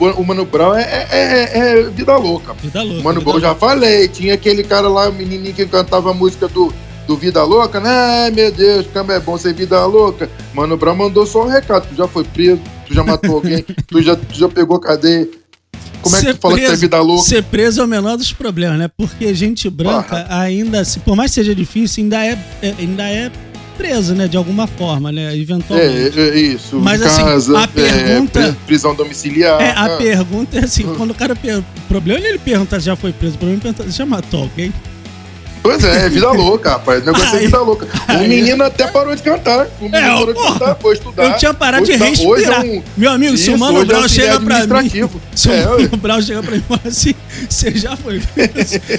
o, 0.04 0.20
o 0.20 0.26
Mano 0.26 0.44
Brown 0.44 0.74
é, 0.74 0.82
é- 0.82 1.08
é- 1.10 1.58
é 1.80 1.82
vida 1.84 2.14
louca. 2.14 2.52
Vida 2.54 2.82
louca. 2.82 3.02
Mano, 3.02 3.20
vida 3.20 3.30
eu 3.32 3.40
já 3.40 3.54
falei, 3.54 4.06
tinha 4.08 4.34
aquele 4.34 4.64
cara 4.64 4.86
lá, 4.86 5.08
o 5.08 5.12
menininho 5.14 5.54
que 5.54 5.64
cantava 5.64 6.10
a 6.10 6.14
música 6.14 6.46
do, 6.46 6.70
do 7.06 7.16
Vida 7.16 7.42
Louca, 7.44 7.80
né? 7.80 7.88
Ai, 7.88 8.30
meu 8.32 8.52
Deus, 8.52 8.86
como 8.92 9.12
é 9.12 9.20
bom 9.20 9.38
ser 9.38 9.54
vida 9.54 9.82
louca. 9.86 10.28
Mano 10.52 10.76
Brown 10.76 10.96
mandou 10.96 11.24
só 11.24 11.44
um 11.44 11.48
recado, 11.48 11.86
já 11.96 12.06
foi 12.08 12.24
preso, 12.24 12.60
tu 12.86 12.94
já 12.94 13.04
matou 13.04 13.34
alguém, 13.36 13.64
tu 13.86 14.02
já, 14.02 14.16
tu 14.16 14.38
já 14.38 14.48
pegou 14.48 14.78
cadeia. 14.78 15.28
Como 16.02 16.14
é 16.16 16.20
que 16.20 16.34
tu 16.34 16.40
fala 16.40 16.54
que 16.54 16.60
tu 16.60 16.64
é 16.64 16.66
preso- 16.68 16.80
vida 16.80 17.00
louca? 17.00 17.22
Ser 17.28 17.42
preso 17.44 17.80
é 17.80 17.84
o 17.84 17.88
menor 17.88 18.16
dos 18.16 18.32
problemas, 18.32 18.78
né? 18.78 18.88
Porque 18.96 19.34
gente 19.34 19.68
branca 19.68 20.26
ainda, 20.28 20.84
se 20.84 21.00
por 21.00 21.16
mais 21.16 21.30
que 21.32 21.36
seja 21.36 21.54
difícil, 21.54 22.04
ainda 22.04 22.24
é, 22.24 22.38
é- 22.62 22.74
ainda 22.78 23.02
é 23.02 23.30
preso, 23.76 24.14
né? 24.14 24.28
De 24.28 24.36
alguma 24.36 24.66
forma, 24.66 25.10
né? 25.10 25.36
Eventualmente. 25.36 26.18
É, 26.18 26.28
é 26.28 26.38
isso, 26.38 26.76
Mas, 26.78 27.02
assim, 27.02 27.22
casa, 27.22 27.58
a 27.58 27.62
é, 27.64 27.66
pergunta- 27.66 28.40
pri- 28.40 28.56
prisão 28.66 28.94
domiciliar. 28.94 29.60
É, 29.60 29.70
a 29.70 29.84
ah. 29.84 29.96
pergunta 29.96 30.58
é 30.58 30.64
assim, 30.64 30.84
quando 30.96 31.10
o 31.10 31.14
cara 31.14 31.34
per... 31.34 31.58
o 31.58 31.64
problema 31.88 32.24
é 32.24 32.28
ele 32.30 32.38
perguntar 32.38 32.78
se 32.80 32.86
já 32.86 32.96
foi 32.96 33.12
preso, 33.12 33.34
o 33.34 33.38
problema 33.38 33.60
é 33.60 33.62
perguntar 33.62 33.90
se 33.90 33.98
já 33.98 34.06
matou 34.06 34.42
alguém. 34.42 34.72
Pois 35.66 35.84
é, 35.84 36.06
é 36.06 36.08
vida 36.08 36.30
louca, 36.30 36.70
rapaz. 36.70 37.02
O 37.02 37.06
negócio 37.06 37.36
é 37.36 37.40
vida 37.40 37.60
louca. 37.60 37.86
O 38.08 38.18
menino 38.28 38.64
até 38.64 38.86
parou 38.86 39.14
de 39.14 39.22
cantar. 39.22 39.66
O 39.80 39.84
menino 39.84 39.96
É, 39.96 40.08
parou 40.10 40.26
de 40.26 40.34
porra, 40.34 40.52
cantar, 40.58 40.74
foi 40.76 40.94
estudar. 40.94 41.24
Eu 41.24 41.36
tinha 41.38 41.54
parado 41.54 41.84
de 41.84 41.92
estudar. 41.92 42.10
Hoje 42.10 42.44
é 42.44 42.46
respirar. 42.48 42.64
um- 42.64 42.82
Meu 42.96 43.10
amigo, 43.10 43.36
se 43.36 43.50
o 43.50 43.54
Isso, 43.54 43.58
Mano 43.58 43.82
é 43.82 43.84
Brown 43.84 44.02
auxiliar 44.02 44.34
chega 44.34 44.66
pra 44.68 44.82
mim. 44.82 44.90
Se 45.34 45.48
o 45.48 45.52
É, 45.52 45.64
Mano 45.66 45.96
Brown 45.96 46.22
chega 46.22 46.42
pra 46.42 46.52
mim 46.52 46.58
e 46.58 46.62
fala 46.68 46.80
assim: 46.86 47.14
você 47.48 47.70
já 47.72 47.96
foi? 47.96 48.22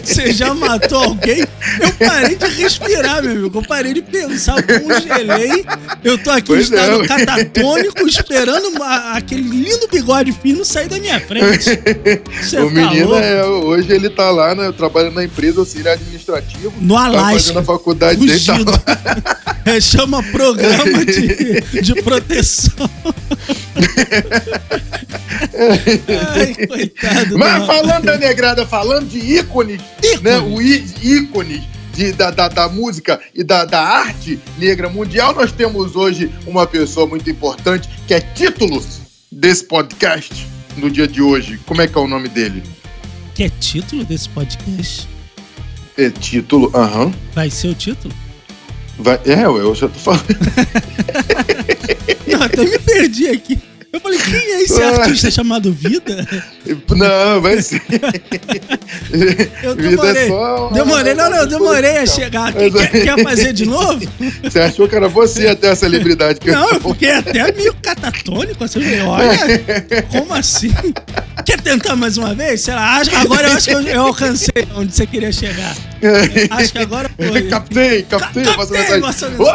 Você 0.03 0.33
já 0.33 0.53
matou 0.53 1.03
alguém? 1.03 1.39
Eu 1.39 2.07
parei 2.07 2.35
de 2.35 2.45
respirar, 2.47 3.21
meu 3.23 3.31
amigo. 3.31 3.59
Eu 3.59 3.63
parei 3.63 3.93
de 3.93 4.01
pensar, 4.01 4.55
eu 4.67 4.81
congelei. 4.81 5.65
Eu 6.03 6.17
tô 6.17 6.29
aqui 6.31 6.47
Pois 6.47 6.71
é, 6.71 6.75
estado 6.75 6.99
ué. 6.99 7.07
catatônico, 7.07 8.07
esperando 8.07 8.81
a- 8.83 9.13
aquele 9.17 9.41
lindo 9.41 9.87
bigode 9.91 10.31
fino 10.31 10.63
sair 10.65 10.87
da 10.87 10.99
minha 10.99 11.19
frente. 11.19 11.47
Você 12.41 12.59
o 12.59 12.65
tá 12.67 12.71
menino, 12.73 13.15
é, 13.15 13.43
hoje 13.45 13.91
ele 13.91 14.09
tá 14.09 14.29
lá, 14.31 14.53
né, 14.55 14.71
trabalhando 14.71 15.15
na 15.15 15.23
empresa 15.23 15.59
auxiliar 15.59 15.93
administrativo. 15.95 16.56
No 16.79 16.95
Tá 16.95 17.05
Alasca. 17.05 17.59
a 17.59 17.63
faculdade 17.63 18.19
dele. 18.25 18.39
Tá 18.39 18.53
Fugido. 18.55 18.71
É, 19.67 19.81
chama 19.81 20.23
programa 20.23 21.03
de, 21.03 21.81
de 21.81 21.93
proteção. 22.01 22.89
Ai, 26.33 26.67
coitado. 26.67 27.37
Mas 27.37 27.59
do- 27.61 27.65
falando 27.67 28.05
da 28.05 28.17
negrada, 28.17 28.65
falando 28.65 29.09
de 29.09 29.17
ícones, 29.19 29.81
Ícone. 30.01 30.21
né? 30.23 30.39
O 30.39 30.61
ícones. 30.61 31.61
de, 31.93 32.11
da, 32.13 32.31
da, 32.31 32.47
da 32.47 32.69
música 32.69 33.19
e 33.35 33.43
da, 33.43 33.65
da 33.65 33.81
arte 33.81 34.39
negra 34.57 34.87
mundial, 34.87 35.33
nós 35.35 35.51
temos 35.51 35.95
hoje 35.97 36.31
uma 36.45 36.65
pessoa 36.67 37.05
muito 37.07 37.29
importante 37.29 37.89
que 38.07 38.13
é 38.13 38.21
título 38.21 38.81
desse 39.31 39.65
podcast 39.65 40.47
no 40.77 40.89
dia 40.89 41.07
de 41.09 41.21
hoje. 41.21 41.59
Como 41.65 41.81
é 41.81 41.87
que 41.87 41.97
é 41.97 42.01
o 42.01 42.07
nome 42.07 42.29
dele? 42.29 42.63
Que 43.35 43.43
é 43.43 43.49
título 43.49 44.05
desse 44.05 44.29
podcast? 44.29 45.07
É 45.97 46.09
título, 46.11 46.69
aham. 46.75 47.11
Vai 47.33 47.49
ser 47.49 47.69
o 47.69 47.73
título? 47.73 48.13
Vai, 48.99 49.19
é, 49.25 49.45
eu 49.45 49.73
já 49.73 49.87
tô 49.87 49.97
falando. 49.99 50.25
Não, 52.27 52.43
até 52.43 52.63
me 52.63 52.77
perdi 52.79 53.27
aqui. 53.29 53.59
Eu 53.91 53.99
falei, 54.01 54.19
quem 54.19 54.35
é 54.35 54.61
esse 54.63 54.81
artista 54.83 55.31
chamado 55.31 55.71
Vida? 55.71 56.27
Não, 56.89 57.41
vai 57.41 57.61
ser. 57.61 57.81
Eu 59.63 59.75
Vida 59.75 59.89
demorei. 59.89 60.23
é 60.23 60.27
só. 60.27 60.69
Demorei, 60.69 61.13
não, 61.13 61.29
não, 61.29 61.37
eu 61.37 61.47
demorei 61.47 61.97
a 61.97 62.05
chegar 62.05 62.49
aqui. 62.49 62.69
Quer, 62.71 62.89
quer 62.89 63.23
fazer 63.23 63.53
de 63.53 63.65
novo? 63.65 63.99
Você 64.43 64.59
achou 64.59 64.87
que 64.87 64.95
era 64.95 65.07
você 65.07 65.47
até 65.47 65.69
a 65.69 65.75
celebridade 65.75 66.39
que 66.39 66.51
Não, 66.51 66.69
eu 66.71 66.79
fiquei 66.81 67.11
até 67.11 67.51
meio 67.51 67.73
catatônico. 67.81 68.63
Assim, 68.63 68.79
olha, 69.01 69.37
como 70.11 70.33
assim? 70.33 70.73
Quer 71.45 71.61
tentar 71.61 71.95
mais 71.95 72.17
uma 72.17 72.33
vez? 72.35 72.61
Sei 72.61 72.73
lá, 72.73 73.01
agora 73.15 73.47
eu 73.47 73.53
acho 73.53 73.67
que 73.67 73.73
eu, 73.73 73.81
eu 73.81 74.01
alcancei 74.01 74.67
onde 74.75 74.93
você 74.93 75.05
queria 75.07 75.31
chegar. 75.31 75.75
Acho 76.51 76.71
que 76.73 76.79
agora 76.79 77.09
foi. 77.15 77.41
Captei, 77.47 78.03
captei, 78.03 78.43
Ca-. 78.43 78.57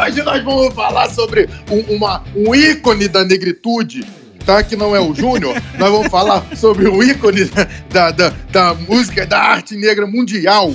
Hoje 0.05 0.23
nós 0.23 0.43
vamos 0.43 0.73
falar 0.73 1.09
sobre 1.09 1.47
um, 1.69 1.95
uma, 1.95 2.23
um 2.35 2.53
ícone 2.55 3.07
da 3.07 3.23
negritude, 3.23 4.03
tá? 4.45 4.63
Que 4.63 4.75
não 4.75 4.95
é 4.95 4.99
o 4.99 5.13
Júnior. 5.13 5.55
nós 5.77 5.91
vamos 5.91 6.07
falar 6.07 6.45
sobre 6.55 6.87
um 6.87 7.01
ícone 7.01 7.45
da, 7.89 8.11
da, 8.11 8.33
da, 8.51 8.73
música, 8.73 9.25
da 9.25 9.39
arte 9.39 9.75
negra 9.75 10.05
mundial. 10.05 10.73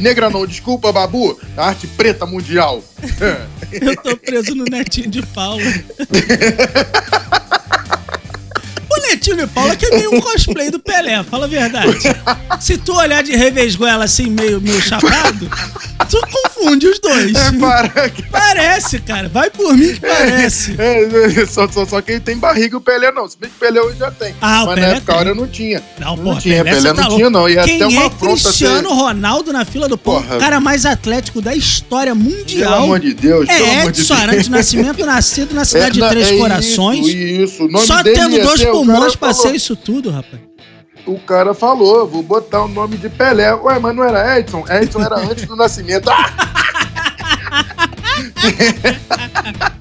Negra 0.00 0.30
não, 0.30 0.46
desculpa, 0.46 0.92
Babu. 0.92 1.38
Da 1.56 1.66
arte 1.66 1.86
preta 1.86 2.26
mundial. 2.26 2.82
Eu 3.72 3.96
tô 3.96 4.16
preso 4.16 4.54
no 4.54 4.64
Netinho 4.64 5.10
de 5.10 5.22
Paula. 5.26 5.62
O 9.18 9.20
Netinho 9.20 9.36
de 9.36 9.46
Paula 9.48 9.74
que 9.74 9.84
é 9.86 9.90
meio 9.96 10.14
um 10.14 10.20
cosplay 10.20 10.70
do 10.70 10.78
Pelé, 10.78 11.22
fala 11.24 11.46
a 11.46 11.48
verdade. 11.48 11.98
Se 12.60 12.78
tu 12.78 12.94
olhar 12.94 13.20
de 13.22 13.34
revesguela 13.34 14.04
assim, 14.04 14.30
meio, 14.30 14.60
meio 14.60 14.80
chapado, 14.80 15.50
tu 16.08 16.20
confunde 16.30 16.86
os 16.86 17.00
dois. 17.00 17.34
É, 17.34 17.50
para. 17.58 18.12
Parece, 18.30 19.00
cara. 19.00 19.28
Vai 19.28 19.50
por 19.50 19.76
mim 19.76 19.92
que 19.94 20.00
parece. 20.00 20.76
É, 20.78 21.44
só, 21.46 21.66
só, 21.68 21.84
só 21.84 22.00
quem 22.00 22.20
tem 22.20 22.36
barriga 22.38 22.76
o 22.76 22.80
Pelé 22.80 23.10
não. 23.10 23.28
Se 23.28 23.36
bem 23.36 23.50
que 23.50 23.56
o 23.56 23.58
Pelé 23.58 23.80
hoje 23.80 23.98
já 23.98 24.10
tem. 24.12 24.34
Ah, 24.40 24.62
o 24.62 24.66
Mas 24.66 24.74
Pelé 24.76 24.86
na 24.88 24.94
época 24.94 25.16
hora 25.16 25.34
não 25.34 25.46
tinha. 25.48 25.82
Não, 25.98 26.16
não 26.16 26.24
porra, 26.24 26.40
tinha, 26.40 26.62
Pelé, 26.64 26.80
você 26.80 26.88
não 26.88 26.94
tá 26.94 27.08
tinha, 27.08 27.30
não. 27.30 27.48
E 27.48 27.54
Quem 27.64 27.76
até 27.82 27.86
uma 27.88 28.04
é 28.04 28.10
Cristiano 28.10 28.94
Ronaldo 28.94 29.52
na 29.52 29.64
fila 29.64 29.88
do 29.88 29.98
pão? 29.98 30.18
O 30.20 30.38
cara 30.38 30.60
mais 30.60 30.86
atlético 30.86 31.42
da 31.42 31.56
história 31.56 32.14
Pelo 32.14 32.24
mundial. 32.30 32.84
amor 32.84 33.00
de 33.00 33.14
Deus, 33.14 33.46
pelo 33.48 33.66
É 33.66 33.82
de 33.82 33.88
Edson 33.88 34.14
Deus. 34.14 34.22
Arantes 34.22 34.48
Nascimento, 34.48 35.04
nascido 35.04 35.54
na 35.54 35.64
cidade 35.66 35.94
de 35.94 36.00
na- 36.00 36.08
Três 36.08 36.28
é 36.28 36.36
Corações. 36.36 37.06
Isso, 37.06 37.64
isso. 37.66 37.86
Só 37.86 38.02
tendo 38.02 38.36
ia 38.36 38.44
dois 38.44 38.62
pulmões 38.64 39.07
falou- 39.16 39.34
ser 39.34 39.54
isso 39.54 39.74
tudo, 39.76 40.10
rapaz. 40.10 40.40
O 41.06 41.18
cara 41.20 41.54
falou, 41.54 42.06
vou 42.06 42.22
botar 42.22 42.62
o 42.64 42.68
nome 42.68 42.96
de 42.98 43.08
Pelé. 43.08 43.54
Ué, 43.54 43.78
mas 43.78 43.96
não 43.96 44.04
era 44.04 44.38
Edson? 44.38 44.64
Edson 44.68 45.00
era 45.02 45.16
antes 45.18 45.46
do 45.46 45.56
nascimento. 45.56 46.10
Ah, 46.10 46.30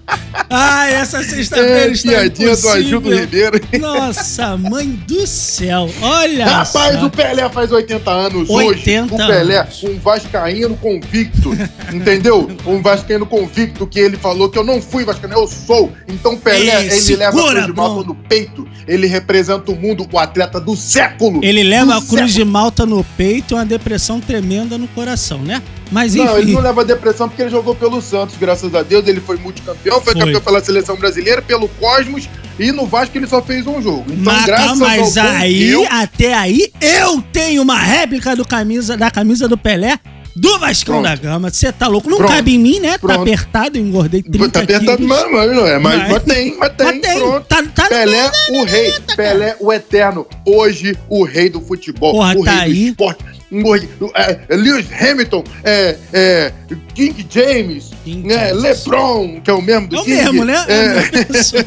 Ai, 0.50 0.94
essa 0.94 1.22
sexta-feira 1.24 1.90
é, 1.90 1.92
está 1.92 2.10
piadinha 2.10 2.56
do 2.56 2.60
impossível. 2.60 3.00
Ribeiro. 3.02 3.60
Nossa, 3.80 4.56
mãe 4.56 4.88
do 4.88 5.28
céu. 5.28 5.90
Olha 6.02 6.46
Rapaz, 6.46 7.00
só. 7.00 7.06
o 7.06 7.10
Pelé 7.10 7.50
faz 7.50 7.72
80 7.72 8.10
anos 8.10 8.50
80 8.50 9.14
hoje. 9.14 9.24
O 9.24 9.28
Pelé, 9.28 9.58
anos. 9.60 9.84
um 9.84 10.00
vascaíno 10.00 10.78
convicto, 10.78 11.52
entendeu? 11.94 12.50
Um 12.66 12.82
vascaíno 12.82 13.26
convicto 13.26 13.86
que 13.86 14.00
ele 14.00 14.16
falou 14.16 14.50
que 14.50 14.58
eu 14.58 14.64
não 14.64 14.82
fui 14.82 15.04
vascaíno, 15.04 15.36
eu 15.36 15.48
sou. 15.48 15.92
Então 16.08 16.38
Pelé, 16.38 16.84
Ei, 16.86 16.98
ele 16.98 17.16
leva 17.18 17.40
a 17.40 17.50
cruz 17.50 17.66
de 17.66 17.74
malta 17.74 18.08
no 18.08 18.16
peito. 18.16 18.68
Ele 18.88 19.08
representa 19.08 19.72
o 19.72 19.76
mundo, 19.76 20.08
o 20.10 20.18
atleta 20.20 20.62
do 20.62 20.78
século. 20.78 21.44
Ele 21.44 21.64
leva 21.64 21.98
a 21.98 22.02
cruz 22.02 22.28
de 22.28 22.34
século. 22.40 22.52
malta 22.52 22.86
no 22.86 23.04
peito 23.04 23.54
e 23.54 23.56
uma 23.56 23.66
depressão 23.66 24.22
tremenda 24.22 24.78
no 24.78 24.88
coração, 24.88 25.40
né? 25.40 25.62
Mas 25.92 26.16
enfim. 26.16 26.26
Não, 26.26 26.38
ele 26.38 26.52
não 26.54 26.62
leva 26.62 26.84
depressão 26.84 27.28
porque 27.30 27.42
ele 27.42 27.52
jogou 27.52 27.74
pelo 27.76 28.02
Santos, 28.02 28.36
graças 28.38 28.74
a 28.76 28.84
Deus. 28.84 29.08
Ele 29.08 29.22
foi 29.22 29.38
multicampeão, 29.38 30.02
foi, 30.02 30.14
Foi. 30.14 30.22
campeão 30.22 30.42
pela 30.42 30.62
seleção 30.64 30.96
brasileira, 30.96 31.42
pelo 31.42 31.68
Cosmos 31.70 32.28
e 32.60 32.72
no 32.72 32.86
Vasco 32.86 33.18
ele 33.18 33.28
só 33.28 33.42
fez 33.42 33.66
um 33.68 33.82
jogo. 33.82 34.06
Então, 34.10 34.24
Mas, 34.24 34.46
graças 34.46 34.80
mas 34.80 35.18
ao 35.18 35.28
aí, 35.28 35.70
Deus, 35.70 35.88
até 35.90 36.34
aí, 36.34 36.72
eu 36.82 37.22
tenho 37.32 37.62
uma 37.62 37.78
réplica 37.78 38.36
do 38.36 38.46
camisa, 38.46 38.98
da 38.98 39.10
camisa 39.12 39.48
do 39.48 39.58
Pelé 39.58 40.00
do 40.36 40.60
Vascão 40.60 41.02
Pronto. 41.02 41.04
da 41.10 41.16
Gama. 41.16 41.50
Você 41.50 41.72
tá 41.72 41.88
louco? 41.88 42.08
Não 42.10 42.18
Pronto. 42.18 42.32
cabe 42.32 42.54
em 42.54 42.60
mim, 42.60 42.80
né? 42.80 42.92
Tá 42.92 43.00
Pronto. 43.00 43.22
apertado, 43.22 43.78
eu 43.78 43.82
engordei 43.84 44.22
30 44.22 44.50
tá 44.50 44.60
apertado, 44.62 44.98
quilos. 44.98 45.10
mas, 45.10 45.32
mas, 45.32 45.52
não 45.56 45.66
é, 45.68 45.80
mas, 45.80 45.98
Mas- 46.00 46.12
mas 46.12 46.24
tem, 46.24 46.58
mas 46.60 46.74
tem, 46.76 46.86
Mas 47.02 47.14
pronto. 47.20 47.46
tá, 47.48 47.64
tá 47.74 47.88
Pelé, 47.88 48.32
o 48.52 48.64
rei. 48.64 48.94
Pelé, 49.16 49.56
o 49.60 49.74
eterno. 49.74 50.28
Hoje, 50.46 50.96
o 51.10 51.24
rei 51.24 51.50
do 51.50 51.60
futebol. 51.60 52.12
Porra, 52.14 52.36
o 52.38 52.44
tá 52.44 52.52
rei 52.52 52.62
aí. 52.62 52.74
do 52.74 52.90
esporte. 52.92 53.26
O 53.50 53.72
rei- 53.74 53.88
é, 54.16 54.40
é, 54.50 54.56
Lewis 54.56 54.88
Hamilton, 54.92 55.44
é, 55.64 55.98
é, 56.12 56.52
King 56.94 57.26
James, 57.30 57.92
King 58.04 58.28
né, 58.28 58.50
James. 58.50 58.62
LeBron, 58.86 59.40
que 59.42 59.50
é 59.50 59.54
o 59.54 59.62
mesmo 59.62 59.88
do 59.88 59.96
É 59.96 60.00
o 60.00 60.04
King. 60.04 60.16
mesmo, 60.18 60.44
né? 60.46 60.66
É 60.68 60.76
É. 60.76 61.66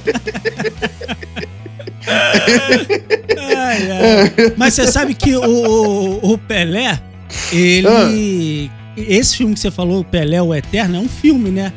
Ai, 3.56 3.90
ai. 3.92 4.52
Mas 4.56 4.74
você 4.74 4.86
sabe 4.90 5.14
que 5.14 5.34
o, 5.36 5.42
o, 5.44 6.32
o 6.32 6.38
Pelé, 6.38 6.98
ele. 7.52 7.86
Ah. 7.88 8.80
Esse 8.96 9.36
filme 9.36 9.54
que 9.54 9.60
você 9.60 9.70
falou, 9.70 10.00
o 10.00 10.04
Pelé, 10.04 10.40
o 10.42 10.54
Eterno, 10.54 10.96
é 10.96 10.98
um 10.98 11.08
filme, 11.08 11.50
né? 11.50 11.72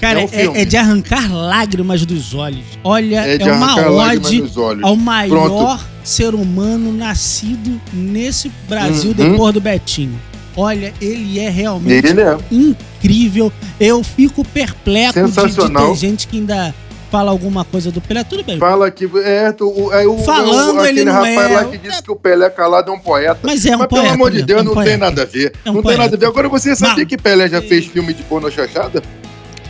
Cara, 0.00 0.20
É 0.20 0.22
é, 0.22 0.24
um 0.24 0.28
filme. 0.28 0.60
é 0.60 0.64
de 0.64 0.76
arrancar 0.76 1.32
lágrimas 1.32 2.04
dos 2.06 2.34
olhos. 2.34 2.64
Olha, 2.84 3.24
é 3.26 3.36
é, 3.40 3.52
uma 3.52 3.74
ode 3.90 4.44
ao 4.82 4.94
maior 4.96 5.48
Pronto. 5.48 5.84
Ser 6.08 6.34
humano 6.34 6.92
nascido 6.92 7.80
nesse 7.92 8.50
Brasil 8.68 9.10
Uhum. 9.10 9.30
depois 9.32 9.54
do 9.54 9.60
Betinho. 9.60 10.18
Olha, 10.56 10.92
ele 11.00 11.38
é 11.38 11.48
realmente 11.48 12.06
Ele 12.08 12.20
é. 12.20 12.36
incrível. 12.50 13.52
Eu 13.78 14.02
fico 14.02 14.44
perplexo 14.44 15.22
de, 15.22 15.52
de 15.52 15.70
ter 15.72 15.94
gente 15.94 16.26
que 16.26 16.38
ainda 16.38 16.74
fala 17.10 17.30
alguma 17.30 17.64
coisa 17.64 17.92
do 17.92 18.00
Pelé. 18.00 18.24
Tudo 18.24 18.42
bem. 18.42 18.58
Fala 18.58 18.90
que 18.90 19.08
é, 19.24 19.52
tu- 19.52 19.68
o, 19.70 19.92
é 19.92 20.06
o, 20.06 20.18
Falando, 20.18 20.76
o, 20.76 20.80
aquele 20.80 21.00
ele 21.00 21.04
não 21.04 21.12
rapaz 21.12 21.36
é. 21.50 21.54
lá 21.54 21.64
que 21.66 21.78
disse 21.78 22.02
que 22.02 22.10
o 22.10 22.16
Pelé 22.16 22.50
calado 22.50 22.90
é 22.90 22.94
um 22.94 22.98
poeta. 22.98 23.38
Mas 23.42 23.64
é 23.66 23.76
um 23.76 23.78
Mas 23.78 23.88
poeta. 23.88 24.02
pelo 24.04 24.14
amor 24.14 24.30
de 24.30 24.36
mesmo, 24.38 24.46
Deus, 24.48 24.58
é 24.58 24.62
um 24.62 24.64
não 24.66 24.74
poeta. 24.74 24.90
tem 24.90 24.98
nada 24.98 25.22
a 25.22 25.24
ver. 25.26 25.52
É 25.64 25.70
um 25.70 25.74
não 25.74 25.82
poeta. 25.82 25.96
tem 25.98 26.04
nada 26.06 26.16
a 26.16 26.18
ver. 26.18 26.26
Agora 26.26 26.48
você 26.48 26.74
sabia 26.74 27.06
que 27.06 27.16
Pelé 27.16 27.48
já 27.48 27.62
fez 27.62 27.86
filme 27.86 28.12
de 28.12 28.22
porno 28.24 28.50
chachada? 28.50 29.02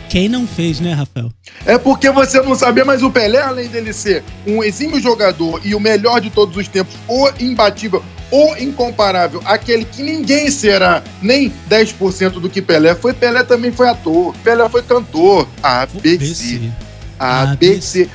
Quem 0.09 0.27
não 0.27 0.47
fez, 0.47 0.79
né, 0.79 0.91
Rafael? 0.91 1.31
É 1.67 1.77
porque 1.77 2.09
você 2.09 2.41
não 2.41 2.55
sabia, 2.55 2.83
mas 2.83 3.03
o 3.03 3.11
Pelé, 3.11 3.39
além 3.41 3.67
dele 3.67 3.93
ser 3.93 4.23
um 4.47 4.63
exímio 4.63 4.99
jogador 4.99 5.61
e 5.63 5.75
o 5.75 5.79
melhor 5.79 6.19
de 6.19 6.31
todos 6.31 6.57
os 6.57 6.67
tempos, 6.67 6.95
o 7.07 7.29
imbatível, 7.39 8.03
o 8.31 8.55
incomparável, 8.57 9.39
aquele 9.45 9.85
que 9.85 10.01
ninguém 10.01 10.49
será 10.49 11.03
nem 11.21 11.53
10% 11.69 12.39
do 12.39 12.49
que 12.49 12.59
Pelé 12.59 12.95
foi, 12.95 13.13
Pelé 13.13 13.43
também 13.43 13.71
foi 13.71 13.87
ator, 13.87 14.35
Pelé 14.43 14.67
foi 14.67 14.81
cantor, 14.81 15.47
ABC, 15.61 16.15
ABC. 16.15 16.71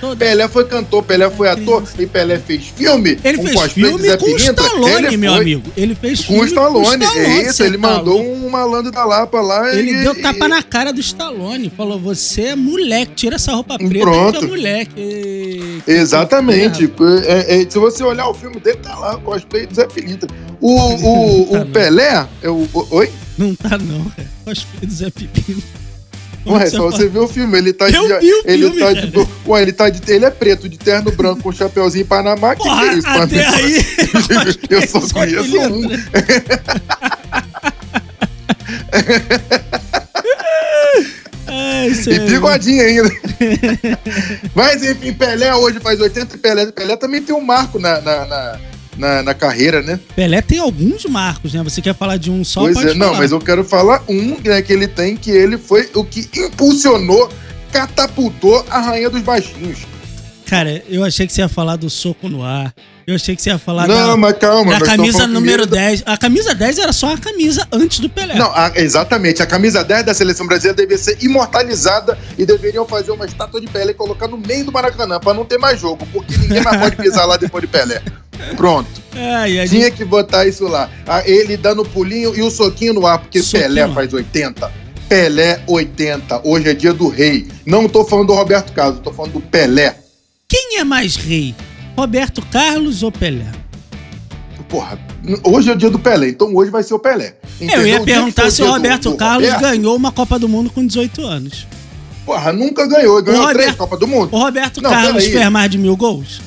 Toda- 0.01 0.17
Pelé 0.17 0.49
foi 0.49 0.65
cantor, 0.65 1.03
Pelé 1.03 1.29
foi 1.31 1.49
ator 1.49 1.83
e 1.99 2.07
Pelé 2.07 2.39
fez 2.39 2.69
filme. 2.69 3.19
Ele 3.23 3.39
um 3.39 3.47
fez 3.47 3.61
filme 3.73 4.09
com 4.17 4.25
o 4.25 4.35
Pilintra, 4.35 4.65
Stallone, 4.65 5.07
ele 5.07 5.17
meu 5.17 5.33
foi 5.33 5.41
amigo. 5.43 5.73
Ele 5.77 5.95
fez 5.95 6.21
Com 6.25 6.33
o 6.33 6.37
filme 6.37 6.49
Stallone, 6.49 7.05
é 7.05 7.43
isso, 7.43 7.63
ele 7.63 7.79
tá 7.79 7.89
mandou 7.89 8.17
louco. 8.23 8.47
um 8.47 8.51
malandro 8.51 8.91
da 8.91 9.05
Lapa 9.05 9.41
lá 9.41 9.75
Ele 9.75 9.91
e, 9.93 10.03
deu 10.03 10.15
tapa 10.23 10.49
na 10.49 10.63
cara 10.63 10.93
do 10.93 11.01
Stallone. 11.01 11.71
Falou: 11.77 11.99
você 12.01 12.43
é 12.43 12.57
moleque, 12.57 13.13
tira 13.15 13.37
essa 13.37 13.53
roupa 13.53 13.77
preta 13.79 14.01
Pronto. 14.01 14.39
que 14.39 14.45
é 14.45 14.49
moleque. 14.49 15.83
Exatamente. 15.87 16.91
É, 17.27 17.61
é, 17.63 17.71
se 17.71 17.79
você 17.79 18.03
olhar 18.03 18.29
o 18.29 18.35
filme 18.35 18.59
dele, 18.61 18.79
tá 18.83 18.95
lá, 18.99 19.17
cosplay 19.19 19.67
do 19.67 19.75
Zé 19.75 19.87
Pilintra. 19.87 20.29
O, 20.61 20.73
o, 20.73 21.47
Tá 21.53 21.61
o. 21.61 21.67
Pelé, 21.67 22.27
é 22.43 22.49
o, 22.49 22.69
o- 22.73 22.87
oi? 22.91 23.11
Não 23.37 23.55
tá, 23.55 23.77
não, 23.77 24.05
cara. 24.11 24.29
Cosplay 24.45 24.87
do 24.87 24.93
Zé 24.95 25.11
Pepino. 25.11 25.63
Ué, 26.47 26.67
só 26.67 26.91
você 26.91 27.09
ver 27.09 27.21
o 27.21 27.29
filme, 27.29 27.57
ele 27.57 27.73
tá 27.73 27.89
Eu 27.89 28.07
de. 28.07 28.27
ele 28.45 28.71
filme, 28.71 28.79
tá 28.79 28.93
de. 28.93 29.29
Ué, 29.47 29.63
ele 29.63 29.73
tá 29.73 29.89
de. 29.89 30.13
Ele 30.13 30.25
é 30.25 30.31
preto, 30.31 30.69
de 30.69 30.79
terno 30.79 31.11
branco, 31.13 31.43
com 31.43 31.53
chapeuzinho 31.53 32.05
Panamá. 32.05 32.55
Que 32.55 32.63
que 32.63 32.69
é 32.69 32.95
isso, 32.95 33.09
até 33.09 33.47
aí. 33.47 33.87
Eu 34.69 34.89
só 34.89 35.01
Zé 35.01 35.13
conheço 35.13 35.59
um. 35.59 35.89
Ai, 41.47 41.89
E 42.07 42.19
bigodinho 42.21 42.83
ainda. 42.83 43.11
Mas 44.55 44.83
enfim, 44.83 45.13
Pelé 45.13 45.55
hoje 45.55 45.81
faz 45.81 46.01
80 46.01 46.35
e 46.35 46.39
Pelé. 46.39 46.67
Pelé 46.73 46.97
também 46.97 47.23
tem 47.23 47.35
um 47.35 47.41
marco 47.41 47.79
na, 47.79 48.01
na, 48.01 48.27
na, 48.27 48.61
na- 48.97 49.23
na 49.23 49.35
carreira, 49.35 49.83
né? 49.83 49.99
Pelé 50.17 50.41
tem 50.43 50.59
alguns 50.59 51.05
marcos, 51.07 51.53
né? 51.55 51.63
Você 51.63 51.81
quer 51.83 51.95
falar 51.95 52.17
de 52.17 52.31
um 52.31 52.45
só? 52.45 52.61
pois 52.61 52.77
é, 52.77 52.95
não, 52.95 53.07
falar. 53.09 53.19
mas 53.19 53.33
eu 53.33 53.41
quero 53.41 53.65
falar 53.65 54.03
um 54.09 54.37
né, 54.45 54.63
que 54.63 54.73
ele 54.73 54.87
tem, 54.89 55.17
que 55.17 55.31
ele 55.31 55.57
foi 55.59 55.89
o 55.95 56.05
que 56.05 56.29
impulsionou, 56.39 57.29
catapultou 57.73 58.65
a 58.71 58.81
rainha 58.81 59.11
dos 59.11 59.23
baixinhos. 59.23 59.81
Cara, 60.47 60.83
eu 60.89 61.03
achei 61.03 61.27
que 61.27 61.33
você 61.33 61.41
ia 61.41 61.49
falar 61.49 61.77
do 61.77 61.89
soco 61.91 62.29
no 62.29 62.43
ar. 62.43 62.73
Eu 63.07 63.17
achei 63.17 63.35
que 63.37 63.43
você 63.43 63.51
ia 63.51 63.59
falar 63.59 63.87
Não, 63.87 64.11
da, 64.11 64.17
mas 64.17 64.39
calma. 64.39 64.79
da 64.79 64.81
camisa 64.85 65.27
número 65.27 65.65
primeiro 65.65 65.67
10. 65.67 66.03
A 66.07 66.17
camisa 66.17 66.55
10 66.55 66.79
era 66.79 66.93
só 66.93 67.13
a 67.13 67.19
camisa 67.19 67.67
antes 67.73 67.99
do 67.99 68.09
Pelé. 68.09 68.35
Não, 68.37 68.51
a- 68.55 68.73
exatamente. 68.77 69.43
A 69.43 69.47
camisa 69.47 69.83
10 69.85 70.05
da 70.07 70.15
seleção 70.15 70.47
brasileira 70.47 70.77
devia 70.77 70.97
ser 70.97 71.17
imortalizada 71.23 72.17
e 72.39 72.47
deveriam 72.47 72.87
fazer 72.87 73.11
uma 73.13 73.27
estátua 73.27 73.61
de 73.61 73.67
Pelé 73.67 73.91
e 73.91 73.95
colocar 73.95 74.29
no 74.29 74.39
meio 74.39 74.65
do 74.65 74.73
Maracanã 74.73 75.19
pra 75.21 75.35
não 75.35 75.45
ter 75.45 75.59
mais 75.59 75.79
jogo, 75.81 76.07
porque 76.13 76.35
ninguém 76.37 76.63
mais 76.63 76.79
pode 76.81 76.97
pisar 76.97 77.27
lá 77.27 77.37
depois 77.37 77.61
de 77.63 77.69
Pelé. 77.69 78.01
Pronto. 78.57 78.89
Ai, 79.15 79.61
ai, 79.61 79.69
Tinha 79.69 79.91
que 79.91 80.05
botar 80.05 80.47
isso 80.47 80.65
lá. 80.67 80.91
Ah, 81.07 81.23
Ele 81.27 81.57
dando 81.57 81.85
pulinho 81.85 82.35
e 82.37 82.43
o 82.43 82.51
soquinho 82.51 82.95
no 82.95 83.07
ar, 83.07 83.19
porque 83.19 83.41
Soquinho 83.43 83.63
Pelé 83.69 83.89
faz 83.95 84.13
80. 84.13 84.73
Pelé 85.09 85.61
80. 85.67 86.41
Hoje 86.45 86.69
é 86.71 86.75
dia 86.75 86.93
do 86.93 87.09
rei. 87.09 87.47
Não 87.65 87.89
tô 87.89 88.05
falando 88.05 88.29
do 88.29 88.35
Roberto 88.35 88.73
Carlos, 88.73 89.01
tô 89.01 89.13
falando 89.13 89.33
do 89.33 89.41
Pelé. 89.41 89.97
Quem 90.49 90.79
é 90.79 90.85
mais 90.85 91.17
rei? 91.17 91.55
Roberto 91.97 92.43
Carlos 92.51 93.03
ou 93.03 93.13
Pelé? 93.13 93.47
Porra, 94.69 94.99
hoje 95.45 95.71
é 95.71 95.73
o 95.73 95.77
dia 95.77 95.91
do 95.91 95.99
Pelé, 95.99 96.31
então 96.31 96.53
hoje 96.55 96.71
vai 96.71 96.83
ser 96.83 96.95
o 96.95 96.99
Pelé. 96.99 97.37
eu 97.61 97.67
Entendeu? 97.67 97.87
ia 97.87 98.01
O 98.01 98.05
dia 98.05 98.05
que 98.05 98.05
perguntar 98.13 98.51
se 98.51 98.63
o 98.63 98.65
dia 98.65 98.65
do- 98.67 98.73
Roberto 98.73 99.11
do 99.11 99.17
Carlos 99.17 99.49
Roberto, 99.53 99.63
ganhou 99.71 99.97
uma 99.97 100.11
Copa 100.11 100.39
do 100.39 100.49
Mundo 100.49 100.71
com 100.71 100.85
18 100.85 101.25
anos. 101.25 101.67
Porra, 102.27 102.53
nunca 102.53 102.87
ganhou. 102.87 103.23
Ganhou 103.23 103.43
O 103.45 103.49
três 103.49 103.61
Roberto- 103.67 103.77
Copas 103.79 104.01
do 104.01 104.09
Mundo. 104.09 104.31
O 104.35 104.39
Roberto 104.39 104.81
Não, 104.83 104.91
Carlos 104.91 105.25
fez 105.25 105.49
mais 105.51 105.71
de 105.71 105.79
mil 105.79 105.97
gols? 105.97 106.41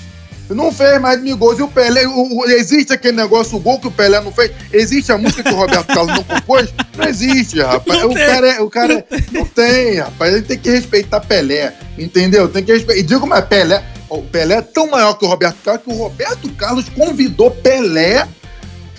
Não 0.50 0.72
fez 0.72 1.00
mais 1.01 1.22
mil 1.22 1.36
gols. 1.36 1.60
E 1.60 1.62
o 1.62 1.68
Pelé, 1.68 2.08
o- 2.08 2.38
o- 2.39 2.46
existe 2.50 2.94
aquele 2.94 3.18
negócio, 3.18 3.58
o 3.58 3.60
gol 3.60 3.80
que 3.80 3.88
o 3.88 3.92
Pelé 3.92 4.22
não 4.22 4.32
fez? 4.32 4.51
Existe 4.72 5.12
a 5.12 5.18
música 5.18 5.44
que 5.44 5.50
o 5.54 5.56
Roberto 5.58 5.88
Carlos 5.88 6.16
não 6.16 6.24
compôs? 6.24 6.74
Não 6.98 7.06
existe, 7.06 7.60
rapaz. 7.62 8.01
Não 8.01 8.10
o 8.10 8.13
tem. 8.13 8.25
cara, 8.25 8.48
é- 8.48 8.62
o 8.62 8.70
cara 8.70 8.94
é- 8.94 9.06
não 9.32 9.46
tem, 9.46 9.96
rapaz. 10.00 10.34
Ele 10.34 10.42
tem 10.44 10.58
que 10.58 10.70
respeitar 10.70 11.20
Pelé, 11.20 11.74
entendeu? 11.98 12.48
Tem 12.48 12.63
que 12.63 12.72
respeitar. 12.72 13.00
E 13.00 13.04
digo 13.04 13.27
mais, 13.27 13.44
Pelé, 13.46 13.84
o 14.10 14.22
Pelé 14.22 14.56
é 14.56 14.62
tão 14.62 14.89
maior 14.89 15.16
que 15.16 15.25
o 15.25 15.27
Roberto 15.27 15.58
Carlos 15.63 15.84
que 15.86 15.92
o 15.92 15.96
Roberto 15.98 16.50
Carlos 16.54 16.89
convidou 16.89 17.51
Pelé. 17.51 18.25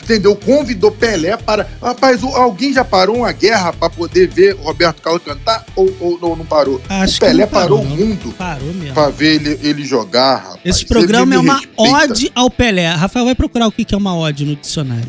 Entendeu? 0.09 0.35
Convidou 0.35 0.91
Pelé 0.91 1.37
para. 1.37 1.69
Rapaz, 1.83 2.23
alguém 2.25 2.73
já 2.73 2.83
parou 2.83 3.19
uma 3.19 3.33
guerra 3.33 3.75
para 3.75 3.91
poder 3.91 4.27
ver 4.29 4.57
Roberto 4.57 5.03
Carlos 5.03 5.23
cantar? 5.23 5.67
Ou, 5.77 5.95
ou 6.01 6.19
não, 6.21 6.35
não 6.37 6.47
parou? 6.47 6.81
Acho 6.89 7.17
o 7.17 7.21
que 7.21 7.27
Pelé 7.27 7.47
parou, 7.47 7.79
parou 7.79 7.93
o 7.93 7.97
mundo 7.97 8.35
Parou 8.39 8.73
mesmo. 8.73 8.95
para 8.95 9.11
ver 9.11 9.35
ele, 9.35 9.59
ele 9.63 9.85
jogar, 9.85 10.37
rapaz. 10.37 10.61
Esse 10.65 10.87
programa 10.87 11.35
é 11.35 11.39
uma 11.39 11.59
respeita. 11.59 11.83
ode 12.13 12.33
ao 12.35 12.51
Pelé. 12.51 12.87
Rafael 12.89 13.27
vai 13.27 13.35
procurar 13.35 13.67
o 13.67 13.73
que 13.73 13.95
é 13.95 13.99
uma 13.99 14.17
ode 14.17 14.47
no 14.47 14.57
dicionário. 14.57 15.05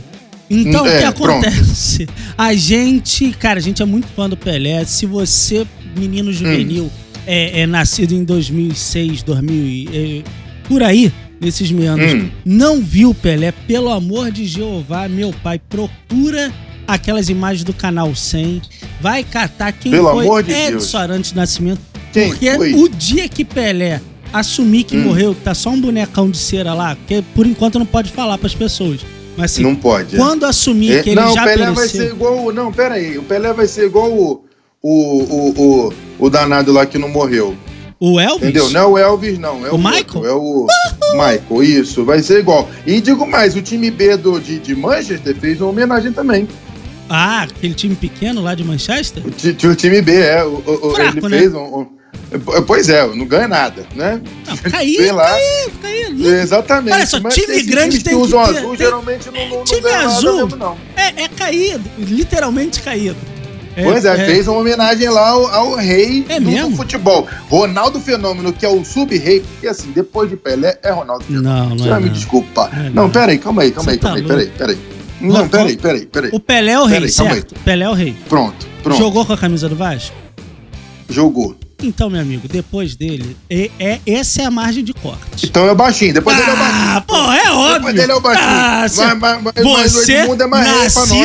Então, 0.50 0.86
É, 0.86 0.96
o 0.96 1.00
que 1.00 1.06
acontece? 1.06 2.08
A 2.38 2.54
gente, 2.56 3.32
cara, 3.32 3.60
a 3.60 3.62
gente 3.62 3.82
é 3.82 3.86
muito 3.86 4.08
fã 4.16 4.28
do 4.28 4.36
Pelé. 4.36 4.84
Se 4.84 5.06
você, 5.06 5.66
menino 5.96 6.34
juvenil, 6.34 6.86
Hum. 6.86 6.90
é, 7.26 7.62
é 7.62 7.68
nascido 7.68 8.14
em 8.14 8.24
2006, 8.26 9.24
2000, 9.24 9.56
e- 9.66 10.24
é, 10.26 10.68
por 10.68 10.84
aí, 10.84 11.12
nesses 11.40 11.72
meandros, 11.72 12.14
Hum. 12.14 12.30
não 12.46 12.82
viu 12.82 13.14
Pelé, 13.14 13.52
pelo 13.68 13.90
amor 13.92 14.32
de 14.32 14.46
Jeová, 14.46 15.08
meu 15.08 15.34
pai, 15.44 15.60
procura 15.70 16.52
aquelas 16.88 17.30
imagens 17.30 17.64
do 17.64 17.74
canal 17.74 18.14
100, 18.16 18.62
vai 19.00 19.24
catar 19.24 19.72
quem 19.72 19.92
Pelo 19.92 20.10
foi 20.12 20.26
amor 20.26 20.44
de 20.44 20.52
Edson. 20.52 20.98
Arantes 20.98 21.32
do 21.32 21.38
Nascimento. 21.38 21.80
Quem 22.12 22.30
porque 22.30 22.52
foi? 22.56 22.74
o 22.74 22.90
dia 22.90 23.30
que 23.30 23.46
Pelé 23.46 24.02
assumir 24.34 24.84
que 24.84 24.98
Hum. 24.98 25.04
morreu, 25.04 25.36
tá 25.36 25.54
só 25.54 25.70
um 25.70 25.80
bonecão 25.80 26.30
de 26.30 26.38
cera 26.38 26.74
lá, 26.74 26.96
porque 26.96 27.24
por 27.36 27.46
enquanto 27.46 27.78
não 27.80 27.86
pode 27.86 28.12
falar 28.12 28.38
pras 28.38 28.54
pessoas. 28.56 29.02
Mas 29.38 29.52
assim, 29.54 29.64
Não 29.64 29.76
pode. 29.76 30.18
quando 30.18 30.44
assumir 30.46 30.98
É, 30.98 31.04
que 31.04 31.12
ele 31.12 31.22
não, 31.22 31.34
já 31.34 31.44
o 31.44 31.46
Pelé 31.46 31.66
vai 31.68 31.76
pereceu... 31.76 32.02
ser 32.02 32.10
igual. 32.12 32.46
o- 32.46 32.52
Não, 32.52 32.74
pera 32.74 32.96
aí. 32.96 33.18
O 33.18 33.24
Pelé 33.24 33.54
vai 33.54 33.68
ser 33.68 33.86
igual 33.86 34.12
o, 34.12 34.44
o, 34.84 34.92
o, 34.92 35.54
o, 35.88 35.94
o 36.20 36.30
danado 36.30 36.74
lá 36.74 36.86
que 36.86 36.98
não 36.98 37.08
morreu. 37.08 37.56
O 38.02 38.20
Elvis? 38.20 38.44
Entendeu? 38.44 38.70
Não 38.72 38.82
é 38.82 38.86
o 38.86 38.98
Elvis, 38.98 39.38
não. 39.40 39.66
É 39.66 39.72
O 39.72 39.76
o, 39.76 39.78
Michael? 39.78 40.00
outro, 40.06 40.26
é 40.26 40.34
o 40.34 40.68
Michael, 41.14 41.64
isso. 41.64 42.04
Vai 42.06 42.20
ser 42.22 42.40
igual. 42.40 42.70
E 42.86 43.00
digo 43.02 43.26
mais: 43.26 43.56
o 43.56 43.62
time 43.62 43.90
B 43.92 44.16
do, 44.18 44.40
de, 44.40 44.60
de 44.60 44.76
Manchester 44.76 45.36
fez 45.36 45.60
uma 45.62 45.70
homenagem 45.70 46.12
também. 46.12 46.48
Ah, 47.10 47.44
aquele 47.44 47.74
time 47.74 47.96
pequeno 47.96 48.42
lá 48.42 48.54
de 48.54 48.64
Manchester? 48.64 49.26
O, 49.26 49.32
ti- 49.32 49.68
o 49.68 49.76
time 49.76 50.02
B, 50.02 50.16
é. 50.16 50.44
O, 50.44 50.62
o- 50.66 50.92
Fraco, 50.96 51.18
ele 51.18 51.30
né? 51.30 51.38
fez 51.40 51.54
um, 51.56 51.80
um- 51.80 51.88
Pois 52.68 52.88
é, 52.90 53.08
não 53.08 53.26
ganha 53.26 53.48
nada, 53.48 53.84
né? 53.96 54.22
Não, 54.48 54.56
Sei 54.58 54.70
caído, 54.72 55.16
lá. 55.16 55.30
caído, 55.30 55.80
caído. 55.82 56.28
Exatamente. 56.36 56.94
Olha 56.94 57.06
só, 57.08 57.20
time 57.30 57.64
grande 57.64 58.04
tem 58.04 58.04
que 58.04 58.10
que 58.10 58.16
usam 58.16 58.44
ter- 58.46 58.58
azul, 58.58 58.70
tem- 58.70 58.78
geralmente 58.86 59.26
não, 59.32 59.50
não, 59.50 59.58
não 59.58 59.64
time 59.64 59.82
ganha 59.82 59.98
nada 59.98 60.08
azul. 60.10 60.36
mesmo, 60.46 60.56
não. 60.56 60.78
É, 60.96 61.24
é 61.24 61.28
caído, 61.30 61.84
literalmente 61.98 62.82
caído. 62.82 63.18
Pois 63.84 64.06
é, 64.06 64.26
fez 64.26 64.48
uma 64.48 64.60
homenagem 64.60 65.10
lá 65.10 65.30
ao, 65.30 65.48
ao 65.48 65.76
rei 65.76 66.26
É 66.30 66.40
do, 66.40 66.50
do 66.70 66.76
futebol. 66.76 67.28
Ronaldo 67.50 68.00
Fenômeno, 68.00 68.52
que 68.54 68.66
é 68.66 68.70
o 68.70 68.84
sub-rei, 68.84 69.42
porque 69.42 69.68
assim, 69.68 69.92
depois 69.92 70.30
de 70.30 70.36
Pelé 70.38 70.78
é 70.84 70.92
Ronaldo 70.92 71.24
Fenômeno. 71.26 71.54
Não, 71.54 71.70
não 71.70 71.78
Você 71.78 71.88
é. 71.88 71.92
vai 71.92 72.02
me 72.02 72.10
desculpar. 72.10 72.70
É, 72.74 72.84
não, 72.90 73.04
não. 73.04 73.10
peraí, 73.10 73.38
calma 73.38 73.62
aí, 73.62 73.72
calma 73.72 73.92
aí, 73.92 73.98
calma 73.98 74.16
tá 74.18 74.22
aí, 74.22 74.28
peraí, 74.28 74.48
peraí. 74.58 74.78
Não, 75.22 75.50
peraí, 75.50 75.78
peraí, 75.78 76.06
peraí. 76.06 76.30
O 76.34 76.40
Pelé 76.40 76.72
é 76.72 76.80
o 76.80 76.86
rei, 76.86 77.00
Peraí, 77.00 77.12
certo? 77.12 77.56
Pelé 77.66 77.86
é 77.86 77.90
o 77.90 77.94
rei. 77.94 78.16
Pronto, 78.30 78.66
pronto. 78.82 78.98
Jogou 78.98 79.26
com 79.26 79.34
a 79.34 79.38
camisa 79.38 79.68
do 79.68 79.76
Vasco? 79.76 80.16
Jogou. 81.10 81.56
Então, 81.82 82.10
meu 82.10 82.20
amigo, 82.22 82.48
depois 82.48 82.96
dele, 82.96 83.38
é, 83.50 83.70
é- 83.80 84.00
essa 84.06 84.42
é 84.42 84.46
a 84.46 84.52
margem 84.52 84.84
de 84.84 84.94
corte. 84.94 85.46
Então 85.46 85.66
é 85.66 85.72
o 85.72 85.76
baixinho, 85.76 86.14
depois 86.14 86.38
ele 86.38 86.50
é 86.50 86.54
o 86.54 86.58
baixinho. 86.58 86.80
Ah, 86.98 87.02
pô, 87.08 87.16
é 87.16 87.52
óbvio. 87.52 87.74
Depois 87.76 87.96
dele 87.96 88.12
é 88.12 88.16
o 88.16 88.20
baixinho. 88.20 88.48
Ah, 88.50 88.80
mas, 88.82 88.96
mas, 88.96 89.20
mas, 89.20 89.54
mas 89.66 89.92
Você, 89.94 90.14
o 90.14 90.18
Edmundo 90.20 90.44
é 90.44 90.48
mais 90.48 90.66
rei 90.68 90.74
pra 90.76 90.84
nós. 90.84 90.96
nascido 91.10 91.14
O 91.14 91.18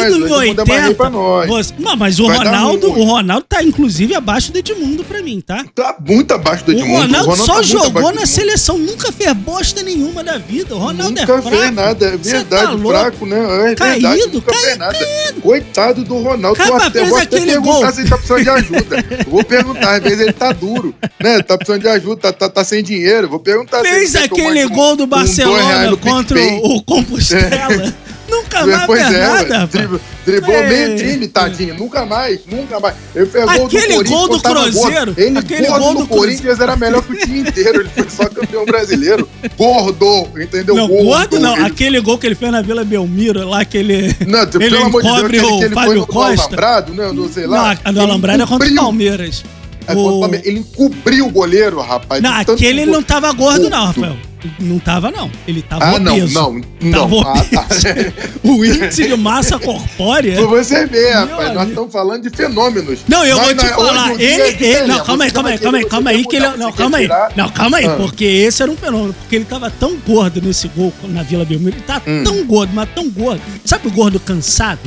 em 0.43 0.51
Edmundo 0.51 0.61
é 0.61 0.65
mais 0.65 0.81
rei 0.81 0.89
80. 0.89 0.95
pra 0.95 1.11
nós. 1.11 1.47
Você, 1.49 1.75
não, 1.79 1.97
mas 1.97 2.21
o 2.21 2.27
Vai 2.29 2.37
Ronaldo, 2.39 2.87
o 2.89 3.05
Ronaldo 3.05 3.47
tá 3.49 3.63
inclusive 3.65 4.15
abaixo 4.15 4.53
do 4.53 4.59
Edmundo 4.59 5.03
pra 5.05 5.23
mim, 5.23 5.41
tá? 5.41 5.65
Tá 5.75 5.97
muito 6.07 6.33
abaixo 6.33 6.65
do 6.65 6.71
O 6.71 6.75
Edmundo. 6.75 7.03
Ronaldo, 7.03 7.37
só 7.37 7.55
tá 7.57 7.63
jogou 7.63 8.03
na 8.03 8.09
Edmundo. 8.11 8.27
seleção, 8.27 8.79
nunca 8.79 9.11
fez 9.11 9.33
bosta 9.33 9.83
nenhuma 9.83 10.23
da 10.23 10.39
vida. 10.39 10.75
O 10.75 10.79
Ronaldo 10.79 11.19
é 11.19 11.23
Nunca 11.23 11.43
fraco. 11.43 11.51
fez 11.51 11.75
nada, 11.75 12.07
é 12.07 12.11
Cê 12.13 12.17
verdade, 12.33 12.73
tá 12.73 12.89
fraco, 12.89 13.27
né? 13.27 13.39
É 13.39 13.65
verdade, 13.75 14.03
Caído, 14.03 14.35
nunca 14.35 14.53
cai- 14.53 14.61
fez 14.63 14.79
nada. 14.79 14.99
Coitado 15.43 16.05
do 16.05 16.17
Ronaldo. 16.19 16.63
Eu 16.63 16.77
até, 16.77 17.05
vou 17.07 17.19
até 17.19 17.41
perguntar 17.41 17.61
gol. 17.61 17.93
se 17.93 18.01
ele 18.01 18.09
tá 18.09 18.17
precisando 18.17 18.43
de 18.43 18.51
ajuda. 18.51 18.97
Vou 19.29 19.45
perguntar, 19.45 19.95
às 19.97 20.03
vezes 20.03 20.21
ele 20.21 20.33
tá 20.33 20.44
duro, 20.53 20.95
né? 21.21 21.43
Tá 21.43 21.57
precisando 21.57 21.81
de 21.83 21.89
ajuda, 21.89 22.21
tá, 22.21 22.33
tá, 22.33 22.49
tá 22.49 22.65
sem 22.65 22.83
dinheiro. 22.83 23.29
Vou 23.29 23.39
perguntar 23.41 23.79
se 23.83 23.89
Fez 23.91 24.13
tomar 24.13 24.25
aquele 24.25 24.65
um- 24.67 24.69
gol 24.71 24.97
do 24.97 25.05
um 25.05 25.07
Barcelona 25.07 25.91
no 25.91 25.97
contra 25.97 26.39
o, 26.41 26.83
Compostela. 26.83 27.95
Nunca 28.27 28.67
mais 28.67 28.87
Pois 28.87 29.01
é, 29.03 29.21
nada, 29.21 29.67
dribou, 29.67 30.01
driblou 30.25 30.57
É. 30.57 30.67
meio 30.69 30.97
time, 30.97 31.29
tadinho. 31.29 31.75
Nunca 31.75 32.07
mais, 32.07 32.41
nunca 32.51 32.81
mais. 32.81 32.97
Ele 33.15 33.27
fez 33.27 33.45
gol 33.45 33.69
do 33.69 33.77
Aquele 33.77 34.03
gol 34.03 34.29
do 34.29 34.41
tava 34.41 34.55
gordo. 34.55 34.81
Cruzeiro, 34.81 35.15
Ele 35.17 35.39
aquele 35.39 35.67
gordo 35.67 35.83
gol 35.83 35.93
no 35.95 36.01
do 36.01 36.07
Corinthians 36.09 36.59
era 36.59 36.75
melhor 36.75 37.03
que 37.03 37.13
o 37.13 37.17
time 37.19 37.41
inteiro. 37.41 37.81
Ele 37.83 37.91
foi 37.95 38.09
só 38.09 38.25
campeão 38.31 38.65
brasileiro. 38.65 39.29
Gordo, 39.59 40.29
entendeu? 40.41 40.75
Não, 40.75 40.89
gordo 40.89 41.39
não. 41.39 41.55
Ele- 41.55 41.67
Aquele 41.67 42.01
gol 42.01 42.17
que 42.19 42.27
ele 42.27 42.35
fez 42.35 42.51
na 42.51 42.63
Vila 42.63 42.83
Belmiro, 42.83 43.47
lá 43.47 43.63
que 43.65 43.77
ele. 43.77 44.17
Não, 44.27 44.41
ele 44.43 44.51
pelo 44.59 44.85
amor 44.85 45.03
de 45.03 45.29
Deus, 45.39 45.51
o 45.53 45.59
que 45.59 45.65
ele 45.67 45.75
Fábio 45.75 45.87
foi 45.87 45.95
no, 45.95 46.01
no 46.01 46.07
Costa. 46.07 46.43
Alambrado, 46.47 46.95
né? 46.95 47.13
Não 47.13 47.29
sei 47.29 47.45
Não, 47.45 47.51
lá. 47.53 47.79
a 47.85 47.93
do 47.93 47.99
Ele 48.01 48.11
Alambrado 48.11 48.43
é 48.43 48.47
contra 48.47 48.69
o 48.69 48.75
Palmeiras. 48.75 49.45
É 49.87 49.95
o. 49.95 50.25
Ele 50.45 50.61
encobriu 50.61 51.27
o 51.27 51.31
goleiro, 51.31 51.81
rapaz. 51.81 52.23
Não, 52.23 52.33
aquele 52.33 52.83
ele 52.83 52.87
não 52.91 53.03
tava 53.03 53.33
gordo, 53.33 53.69
não. 53.71 53.87
Rafael. 53.87 54.17
Não 54.61 54.79
tava, 54.79 55.11
não. 55.11 55.31
Ele 55.49 55.63
tava 55.63 55.83
Ah, 55.87 55.99
não, 55.99 56.13
obeso. 56.19 56.35
não, 56.35 56.61
não. 56.83 57.09
Tava 57.23 57.31
Ah, 57.31 57.45
tá. 57.45 57.67
o 58.45 58.63
índice 58.63 59.09
de 59.09 59.17
massa 59.17 59.59
corpórea. 59.59 60.37
Pra 60.37 60.45
você 60.47 60.85
ver, 60.87 61.13
rapaz, 61.15 61.55
nós 61.55 61.69
estamos 61.71 61.91
falando 61.91 62.29
de 62.29 62.37
fenômenos. 62.37 62.99
Não, 63.09 63.25
eu 63.25 63.39
vou 63.41 63.55
te 63.55 63.67
falar. 63.69 64.13
hoje 64.13 64.23
Ele, 64.23 64.43
é 64.43 64.63
ele, 64.81 64.87
não, 64.87 65.03
calma 65.03 65.25
aí, 65.25 65.31
calma 65.31 65.49
aí, 65.49 65.59
calma 65.59 65.79
aí, 65.79 65.85
calma 65.87 66.11
aí 66.11 66.27
que 66.27 66.37
ele, 66.37 66.49
não, 66.59 66.73
calma 66.73 66.99
aí. 66.99 67.09
Não, 67.35 67.49
calma 67.49 67.77
aí, 67.79 67.87
Ah. 67.87 67.95
porque 67.97 68.25
esse 68.25 68.63
era 68.63 68.71
um 68.71 68.77
fenômeno, 68.77 69.15
porque 69.15 69.37
ele 69.37 69.47
tava 69.47 69.71
tão 69.71 69.97
gordo 70.07 70.43
nesse 70.43 70.69
gol 70.69 70.93
na 71.05 71.23
Vila 71.23 71.47
Belmiro, 71.47 71.77
ele 71.77 71.83
tá 71.87 72.03
Hum. 72.07 72.23
tão 72.23 72.45
gordo, 72.45 72.71
mas 72.75 72.87
tão 72.95 73.09
gordo. 73.09 73.41
Sabe 73.65 73.89
o 73.89 73.91
gordo 73.91 74.21
cansado? 74.21 74.81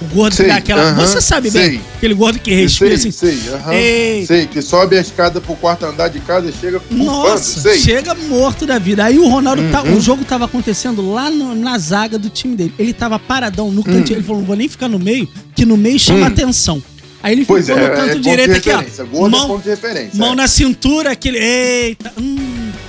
O 0.00 0.04
gordo 0.06 0.34
Sei, 0.34 0.44
que 0.46 0.50
dá 0.52 0.56
aquela, 0.58 0.82
aham, 0.90 1.06
você 1.06 1.20
sabe 1.20 1.50
bem, 1.50 1.70
sei. 1.70 1.80
aquele 1.96 2.14
gordo 2.14 2.38
que 2.38 2.52
respira 2.52 2.96
sei, 2.98 3.08
assim. 3.08 3.10
sei, 3.10 3.52
aham. 3.54 3.72
Ei. 3.72 4.26
sei, 4.26 4.46
que 4.46 4.60
sobe 4.60 4.98
a 4.98 5.00
escada 5.00 5.40
pro 5.40 5.54
quarto 5.56 5.86
andar 5.86 6.08
de 6.08 6.18
casa 6.20 6.48
e 6.48 6.52
chega 6.52 6.80
Nossa, 6.90 7.60
sei. 7.60 7.78
chega 7.78 8.14
morto 8.14 8.66
da 8.66 8.78
vida. 8.78 9.04
Aí 9.04 9.18
o 9.18 9.28
Ronaldo, 9.28 9.62
tá, 9.70 9.82
Uhum. 9.82 9.96
o 9.96 10.00
jogo 10.00 10.24
tava 10.24 10.44
acontecendo 10.46 11.10
lá 11.12 11.30
no- 11.30 11.54
na 11.54 11.78
zaga 11.78 12.18
do 12.18 12.28
time 12.28 12.56
dele. 12.56 12.74
Ele 12.78 12.92
tava 12.92 13.18
paradão 13.18 13.70
no 13.70 13.82
cantinho. 13.84 14.16
Ele 14.18 14.22
falou: 14.22 14.40
não 14.40 14.46
vou 14.46 14.56
nem 14.56 14.68
ficar 14.68 14.88
no 14.88 14.98
meio, 14.98 15.28
que 15.54 15.64
no 15.64 15.76
meio 15.76 15.98
chama 15.98 16.20
Hum. 16.20 16.24
atenção. 16.26 16.82
Aí 17.22 17.32
ele 17.32 17.44
Pois 17.46 17.64
ficou 17.66 17.80
é, 17.80 17.86
no 17.86 17.92
é 17.92 17.96
canto 17.96 18.08
ponto 18.16 18.20
direito 18.20 18.52
aqui, 18.56 18.70
ó. 18.70 18.82
Gordo 19.06 19.26
é 19.36 19.38
Mão, 19.38 19.48
ponto 19.48 19.62
de 19.62 19.70
referência. 19.70 20.10
mão 20.18 20.32
é. 20.32 20.36
na 20.36 20.46
cintura, 20.46 21.12
aquele. 21.12 21.38
Eita. 21.38 22.12
Hum. 22.20 22.33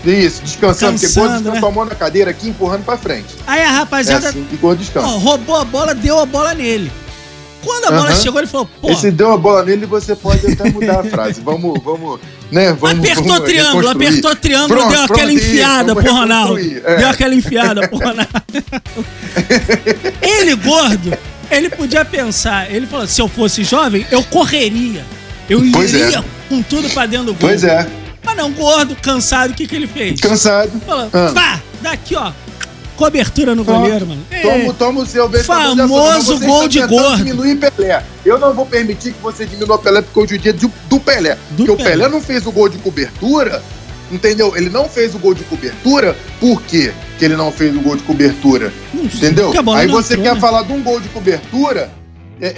Isso, 0.06 0.41
descansando, 0.44 0.94
porque 0.94 1.08
Cansando, 1.08 1.28
gordo 1.28 1.38
fica 1.44 1.52
né? 1.54 1.60
com 1.62 1.65
a 1.68 1.72
mão 1.72 1.86
na 1.86 1.96
cadeira 1.96 2.32
aqui 2.32 2.50
empurrando 2.50 2.84
pra 2.84 2.98
frente. 2.98 3.28
Aí 3.48 3.62
a 3.62 3.63
É 3.63 3.68
rapaziada 3.68 4.30
assim 4.30 4.44
que 4.50 4.56
gordo 4.58 4.80
descansa. 4.80 5.08
ó, 5.08 5.18
roubou 5.18 5.56
a 5.56 5.65
bola, 5.65 5.94
deu 5.96 6.20
a 6.20 6.26
bola 6.26 6.54
nele. 6.54 6.91
Quando 7.63 7.86
a 7.86 7.91
bola 7.91 8.15
chegou, 8.15 8.39
ele 8.39 8.48
falou: 8.48 8.70
pô, 8.80 8.91
E 8.91 8.96
se 8.96 9.10
deu 9.10 9.32
a 9.34 9.38
bola 9.38 9.63
nele, 9.65 9.88
você 9.88 10.15
pode 10.15 10.46
até 10.46 10.70
mudar 10.70 11.00
a 11.00 11.04
frase. 11.04 11.41
Vamos, 11.41 11.82
vamos, 11.84 12.20
né? 12.52 12.72
Vamos, 12.74 13.00
apertou 13.00 13.24
vamos 13.26 13.44
triângulo, 13.50 13.89
apertou 13.89 14.36
triângulo, 14.36 14.80
Pronto, 14.80 14.91
deu 14.91 15.02
aquela 15.02 15.18
pronto, 15.20 15.34
enfiada 15.34 15.96
pro 15.96 16.13
Ronaldo. 16.13 16.60
é. 16.60 16.96
Deu 16.98 17.10
aquela 17.10 17.34
enfiada 17.34 17.88
pro 17.88 17.98
Ronaldo. 17.98 18.30
ele, 20.22 20.56
gordo, 20.56 21.18
ele 21.50 21.70
podia 21.70 22.06
pensar, 22.06 22.72
ele 22.72 22.86
falou: 22.86 23.08
se 23.08 23.20
eu 23.22 23.28
fosse 23.28 23.63
jovem, 23.63 24.06
eu 24.12 24.24
correria. 24.24 25.04
Eu 25.50 25.62
Pois 25.72 25.94
iria 25.94 26.20
é. 26.20 26.24
com 26.50 26.62
tudo 26.62 26.89
pra 26.91 27.06
dentro 27.06 27.28
do 27.28 27.34
gol. 27.34 27.50
Pois 27.50 27.63
é. 27.63 27.88
Mas 28.26 28.36
não, 28.36 28.52
gordo, 28.52 28.96
cansado, 28.96 29.52
o 29.52 29.54
que 29.54 29.68
que 29.68 29.76
ele 29.76 29.88
fez? 29.88 30.20
Cansado. 30.20 30.72
Falou, 30.86 31.10
Ah. 31.14 31.32
pá, 31.34 31.62
daqui, 31.82 32.16
ó. 32.16 32.32
Cobertura 32.96 33.54
no 33.54 33.66
Toma, 33.66 33.80
goleiro, 33.80 34.08
mano. 34.08 34.22
Toma, 34.42 34.54
É, 34.56 34.74
toma 34.74 35.02
o 35.02 35.06
seu 35.06 35.30
Famoso 35.44 36.40
gol 36.40 36.68
de 36.68 36.82
gordo. 36.88 37.18
diminuir 37.18 37.56
Pelé. 37.58 38.02
Eu 38.26 38.40
não 38.40 38.54
vou 38.54 38.66
permitir 38.66 39.12
que 39.12 39.22
você 39.22 39.46
diminua 39.46 39.76
o 39.76 39.80
Pelé, 39.80 40.02
porque 40.02 40.18
hoje 40.20 40.36
é 40.36 40.38
dia 40.38 40.54
de- 40.54 40.72
do 40.90 41.00
Pelé. 41.00 41.38
Do 41.52 41.66
porque 41.66 41.72
o 41.74 41.76
Pelé. 41.76 41.90
Pelé 41.92 42.08
não 42.08 42.22
fez 42.22 42.46
o 42.48 42.52
gol 42.54 42.70
de 42.70 42.78
cobertura, 42.78 43.62
entendeu? 44.10 44.56
Ele 44.56 44.70
não 44.70 44.88
fez 44.88 45.14
o 45.14 45.20
gol 45.20 45.34
de 45.34 45.44
cobertura, 45.44 46.16
por 46.40 46.62
quê 46.62 46.94
que 47.20 47.26
ele 47.26 47.36
não 47.36 47.52
fez 47.52 47.76
o 47.76 47.82
gol 47.82 47.98
de 47.98 48.04
cobertura? 48.04 48.72
Entendeu? 48.94 49.52
Aí 49.76 49.88
você 49.88 50.14
entrou, 50.14 50.24
quer 50.30 50.36
né? 50.36 50.40
falar 50.40 50.62
de 50.64 50.72
um 50.72 50.82
gol 50.82 51.02
de 51.02 51.10
cobertura 51.10 51.90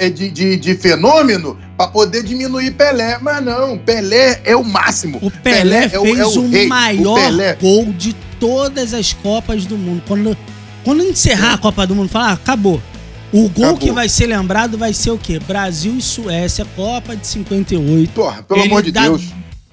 de, 0.09 0.29
de, 0.29 0.57
de 0.57 0.75
fenômeno 0.75 1.57
pra 1.77 1.87
poder 1.87 2.23
diminuir 2.23 2.71
Pelé. 2.71 3.17
Mas 3.21 3.43
não, 3.43 3.77
Pelé 3.77 4.41
é 4.43 4.55
o 4.55 4.63
máximo. 4.63 5.19
O 5.21 5.29
Pelé, 5.31 5.89
é 5.91 5.99
o- 5.99 6.03
fez 6.03 6.19
é 6.19 6.25
o 6.25 6.39
o, 6.39 6.49
rei. 6.49 6.65
O 6.65 6.69
maior 6.69 7.15
Pelé- 7.19 7.55
gol 7.61 7.85
de 7.93 8.13
todas 8.39 8.93
as 8.93 9.13
Copas 9.13 9.65
do 9.65 9.77
Mundo. 9.77 10.01
Quando, 10.07 10.37
quando 10.83 11.03
encerrar 11.03 11.53
a 11.53 11.57
Copa 11.57 11.85
do 11.87 11.95
Mundo, 11.95 12.09
falar, 12.09 12.29
ah, 12.29 12.33
acabou. 12.33 12.81
O 13.33 13.49
gol 13.49 13.65
Acabou. 13.65 13.77
que 13.77 13.91
vai 13.91 14.07
ser 14.07 14.25
lembrado 14.27 14.77
vai 14.77 14.93
ser 14.93 15.11
o 15.11 15.17
quê? 15.17 15.37
Brasil 15.37 15.93
e 15.97 16.01
Suécia, 16.01 16.65
Copa 16.75 17.13
de 17.15 17.27
58. 17.27 18.11
Porra, 18.13 18.41
pelo 18.43 18.59
Ele 18.61 18.67
amor 18.67 18.81
de 18.81 18.91
Deus. 18.91 19.21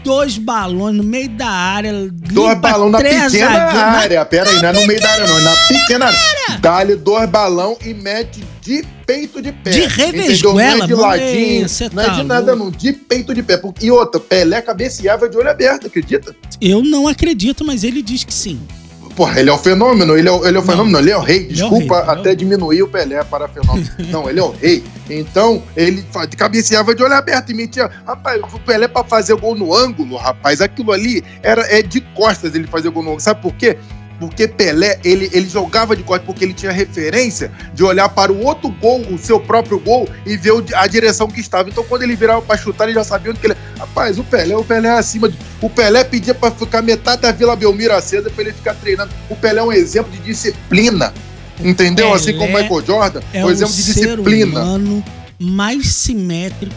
Dois 0.02 0.36
balões 0.36 0.94
no 0.96 1.02
meio 1.04 1.30
da 1.30 1.48
área. 1.48 1.92
Dois 2.12 2.58
balão 2.58 2.90
na 2.90 2.98
pequena 2.98 3.28
zagueiros, 3.30 3.74
na 3.74 3.84
área. 3.86 4.24
Pera 4.26 4.50
aí, 4.50 4.60
não 4.60 4.68
é 4.68 4.72
no 4.74 4.86
meio 4.86 5.00
da 5.00 5.08
área, 5.10 5.26
não. 5.26 5.38
É 5.38 5.40
na 5.40 5.56
pequena 5.68 6.06
área. 6.06 6.18
Dá-lhe 6.64 6.96
dois 6.96 7.28
balão 7.28 7.76
e 7.84 7.92
mete 7.92 8.42
de 8.62 8.82
peito 9.06 9.42
de 9.42 9.52
pé. 9.52 9.70
De 9.70 9.80
revesguela, 9.86 10.54
Não 10.54 10.84
é 10.84 10.86
de 10.86 10.94
ladinho, 10.94 11.68
cê 11.68 11.90
não 11.92 12.02
é 12.02 12.06
tá 12.06 12.12
de 12.14 12.22
nada, 12.22 12.54
louco. 12.54 12.64
não. 12.64 12.70
De 12.70 12.92
peito 12.94 13.34
de 13.34 13.42
pé. 13.42 13.60
E 13.82 13.90
outra, 13.90 14.18
Pelé 14.18 14.62
cabeceava 14.62 15.28
de 15.28 15.36
olho 15.36 15.50
aberto, 15.50 15.86
acredita? 15.88 16.34
Eu 16.60 16.82
não 16.82 17.06
acredito, 17.06 17.66
mas 17.66 17.84
ele 17.84 18.00
diz 18.00 18.24
que 18.24 18.32
sim. 18.32 18.58
Porra, 19.14 19.38
ele 19.38 19.50
é 19.50 19.52
o 19.52 19.58
fenômeno, 19.58 20.16
ele 20.16 20.26
é 20.26 20.32
o, 20.32 20.44
ele 20.44 20.56
é 20.56 20.60
o 20.60 20.64
Não. 20.64 20.72
fenômeno, 20.72 20.98
ele 20.98 21.10
é 21.10 21.16
o 21.16 21.20
rei. 21.20 21.36
Ele 21.36 21.44
é 21.60 21.66
o 21.66 21.68
Desculpa 21.70 21.76
rei, 21.76 22.02
ele 22.02 22.10
é 22.10 22.14
o 22.16 22.20
até 22.20 22.34
diminuir 22.34 22.82
o 22.82 22.88
Pelé 22.88 23.22
para 23.24 23.46
fenômeno. 23.46 23.86
Não, 24.10 24.28
ele 24.28 24.40
é 24.40 24.42
o 24.42 24.50
rei. 24.50 24.82
Então, 25.08 25.62
ele 25.76 26.02
cabeceava 26.36 26.94
de 26.94 27.02
olho 27.02 27.12
aberto 27.14 27.50
e 27.50 27.54
metia. 27.54 27.90
Rapaz, 28.06 28.40
o 28.52 28.58
Pelé 28.58 28.88
para 28.88 29.04
fazer 29.04 29.36
gol 29.36 29.54
no 29.54 29.72
ângulo, 29.74 30.16
rapaz, 30.16 30.60
aquilo 30.62 30.90
ali 30.92 31.22
era 31.42 31.60
é 31.62 31.82
de 31.82 32.00
costas 32.00 32.54
ele 32.54 32.66
fazer 32.66 32.88
gol 32.88 33.02
no 33.02 33.10
ângulo. 33.10 33.20
Sabe 33.20 33.42
por 33.42 33.54
quê? 33.54 33.76
Porque 34.18 34.46
Pelé, 34.46 34.98
ele, 35.04 35.28
ele 35.32 35.48
jogava 35.48 35.96
de 35.96 36.02
costas 36.02 36.26
porque 36.26 36.44
ele 36.44 36.54
tinha 36.54 36.70
referência 36.70 37.50
de 37.74 37.82
olhar 37.82 38.08
para 38.08 38.32
o 38.32 38.44
outro 38.44 38.68
gol, 38.70 39.00
o 39.10 39.18
seu 39.18 39.40
próprio 39.40 39.78
gol, 39.78 40.08
e 40.24 40.36
ver 40.36 40.52
a 40.74 40.86
direção 40.86 41.28
que 41.28 41.40
estava. 41.40 41.68
Então, 41.68 41.84
quando 41.84 42.02
ele 42.02 42.14
virava 42.14 42.40
para 42.40 42.56
chutar, 42.56 42.84
ele 42.84 42.94
já 42.94 43.04
sabia 43.04 43.30
onde 43.30 43.40
que 43.40 43.46
ele. 43.46 43.56
Rapaz, 43.78 44.18
o 44.18 44.24
Pelé, 44.24 44.56
o 44.56 44.64
Pelé 44.64 44.88
é 44.88 44.92
acima 44.92 45.28
de. 45.28 45.36
O 45.60 45.68
Pelé 45.68 46.04
pedia 46.04 46.34
para 46.34 46.50
ficar 46.50 46.82
metade 46.82 47.22
da 47.22 47.32
Vila 47.32 47.56
Belmiro 47.56 47.92
acesa 47.92 48.30
para 48.30 48.44
ele 48.44 48.52
ficar 48.52 48.74
treinando. 48.74 49.12
O 49.28 49.36
Pelé 49.36 49.60
é 49.60 49.64
um 49.64 49.72
exemplo 49.72 50.10
de 50.12 50.18
disciplina. 50.18 51.12
Entendeu? 51.60 52.06
Pelé 52.06 52.16
assim 52.16 52.32
como 52.32 52.56
o 52.56 52.60
Michael 52.60 52.86
Jordan, 52.86 53.20
É 53.32 53.44
um 53.44 53.50
exemplo 53.50 53.74
de 53.74 53.82
ser 53.82 54.16
disciplina. 54.16 54.60
humano 54.60 55.04
mais 55.38 55.88
simétrico 55.94 56.74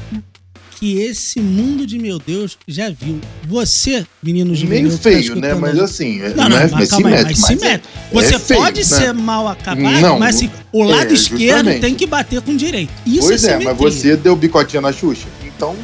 que 0.80 1.00
esse 1.02 1.40
mundo 1.42 1.86
de 1.88 1.98
meu 1.98 2.20
Deus 2.20 2.58
já 2.68 2.90
viu. 2.90 3.20
Você, 3.48 4.06
menino 4.22 4.54
juvenil, 4.54 4.84
Meio 4.90 4.98
tá 4.98 5.04
feio, 5.04 5.16
né? 5.16 5.22
escutando 5.50 5.60
Mas 5.62 5.80
assim, 5.80 6.20
Não, 6.20 6.30
não, 6.36 6.50
não, 6.50 6.58
é 6.58 6.68
mas 6.72 6.90
calma 6.90 7.10
aí, 7.10 7.24
mas 7.24 7.38
simétrico, 7.40 7.88
mas 8.13 8.26
é-. 8.26 8.30
Você 8.30 8.36
é 8.36 8.40
feio, 8.40 8.60
pode 8.62 8.78
né? 8.80 8.84
ser 8.86 9.13
mal 9.13 9.48
acabado, 9.48 10.02
Não, 10.02 10.20
mas 10.20 10.36
assim, 10.36 10.52
o 10.72 10.84
lado 10.84 11.10
é, 11.10 11.13
esquerdo 11.13 11.40
justamente. 11.42 11.82
tem 11.82 11.96
que 11.96 12.06
bater 12.06 12.42
com 12.42 12.52
o 12.52 12.58
direito. 12.58 12.92
Isso 13.06 13.28
Pois 13.28 13.44
é 13.44 13.54
é, 13.54 13.60
mas 13.63 13.78
você 13.78 14.16
deu 14.16 14.36
bicotinha 14.36 14.82
na 14.82 14.92
Xuxa. 14.94 15.26
Então, 15.46 15.76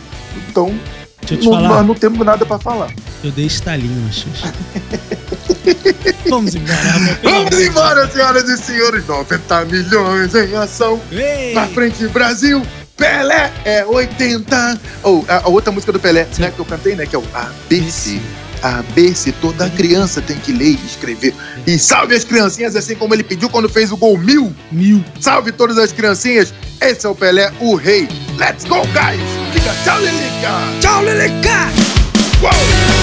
então 0.49 0.67
Deixa 1.21 1.35
eu 1.35 1.39
te 1.39 1.45
não- 1.45 1.51
falar, 1.53 1.83
não 1.83 1.95
temos 1.95 2.25
nada 2.25 2.45
pra 2.45 2.59
falar. 2.59 2.93
eu 3.23 3.31
dei 3.31 3.45
estalinho 3.45 3.99
na 4.05 4.11
Xuxa. 4.11 4.53
Vamos 6.29 6.55
embora, 6.55 6.93
amor 6.95 7.17
Vamos 7.23 7.49
de 7.57 7.63
embora, 7.67 8.09
senhoras 8.11 8.49
e 8.49 8.57
senhores. 8.57 9.05
90 9.07 9.65
milhões 9.65 10.35
em 10.35 10.55
ação. 10.55 10.99
Ei! 11.11 11.53
Na 11.53 11.67
frente, 11.67 12.07
Brasil. 12.07 12.61
Pelé 12.97 13.51
é 13.65 13.85
80. 13.85 14.79
Ou 15.03 15.25
a, 15.27 15.45
a 15.45 15.49
outra 15.49 15.71
música 15.71 15.91
do 15.91 15.99
Pelé, 15.99 16.27
Sim. 16.31 16.43
né, 16.43 16.51
que 16.51 16.59
eu 16.59 16.65
cantei, 16.65 16.95
né, 16.95 17.05
que 17.05 17.15
é 17.15 17.19
o 17.19 17.23
ABC. 17.33 18.19
ABC, 18.61 19.33
toda 19.41 19.69
criança 19.71 20.21
tem 20.21 20.37
que 20.37 20.53
ler 20.53 20.79
e 20.81 20.85
escrever. 20.85 21.33
E 21.67 21.77
salve 21.77 22.15
as 22.15 22.23
criancinhas, 22.23 22.75
assim 22.75 22.95
como 22.95 23.13
ele 23.13 23.23
pediu 23.23 23.49
quando 23.49 23.67
fez 23.67 23.91
o 23.91 23.97
gol 23.97 24.17
mil. 24.17 24.55
Mil. 24.71 25.03
Salve 25.19 25.51
todas 25.51 25.77
as 25.77 25.91
criancinhas. 25.91 26.53
Esse 26.79 27.05
é 27.05 27.09
o 27.09 27.15
Pelé, 27.15 27.51
o 27.59 27.75
rei. 27.75 28.07
Let's 28.37 28.63
go, 28.63 28.81
guys. 28.87 29.19
Diga 29.51 29.73
tchau, 29.83 29.99
Lilica. 29.99 30.79
Tchau, 30.79 31.01
Leleca! 31.01 31.69
Uou. 32.41 33.02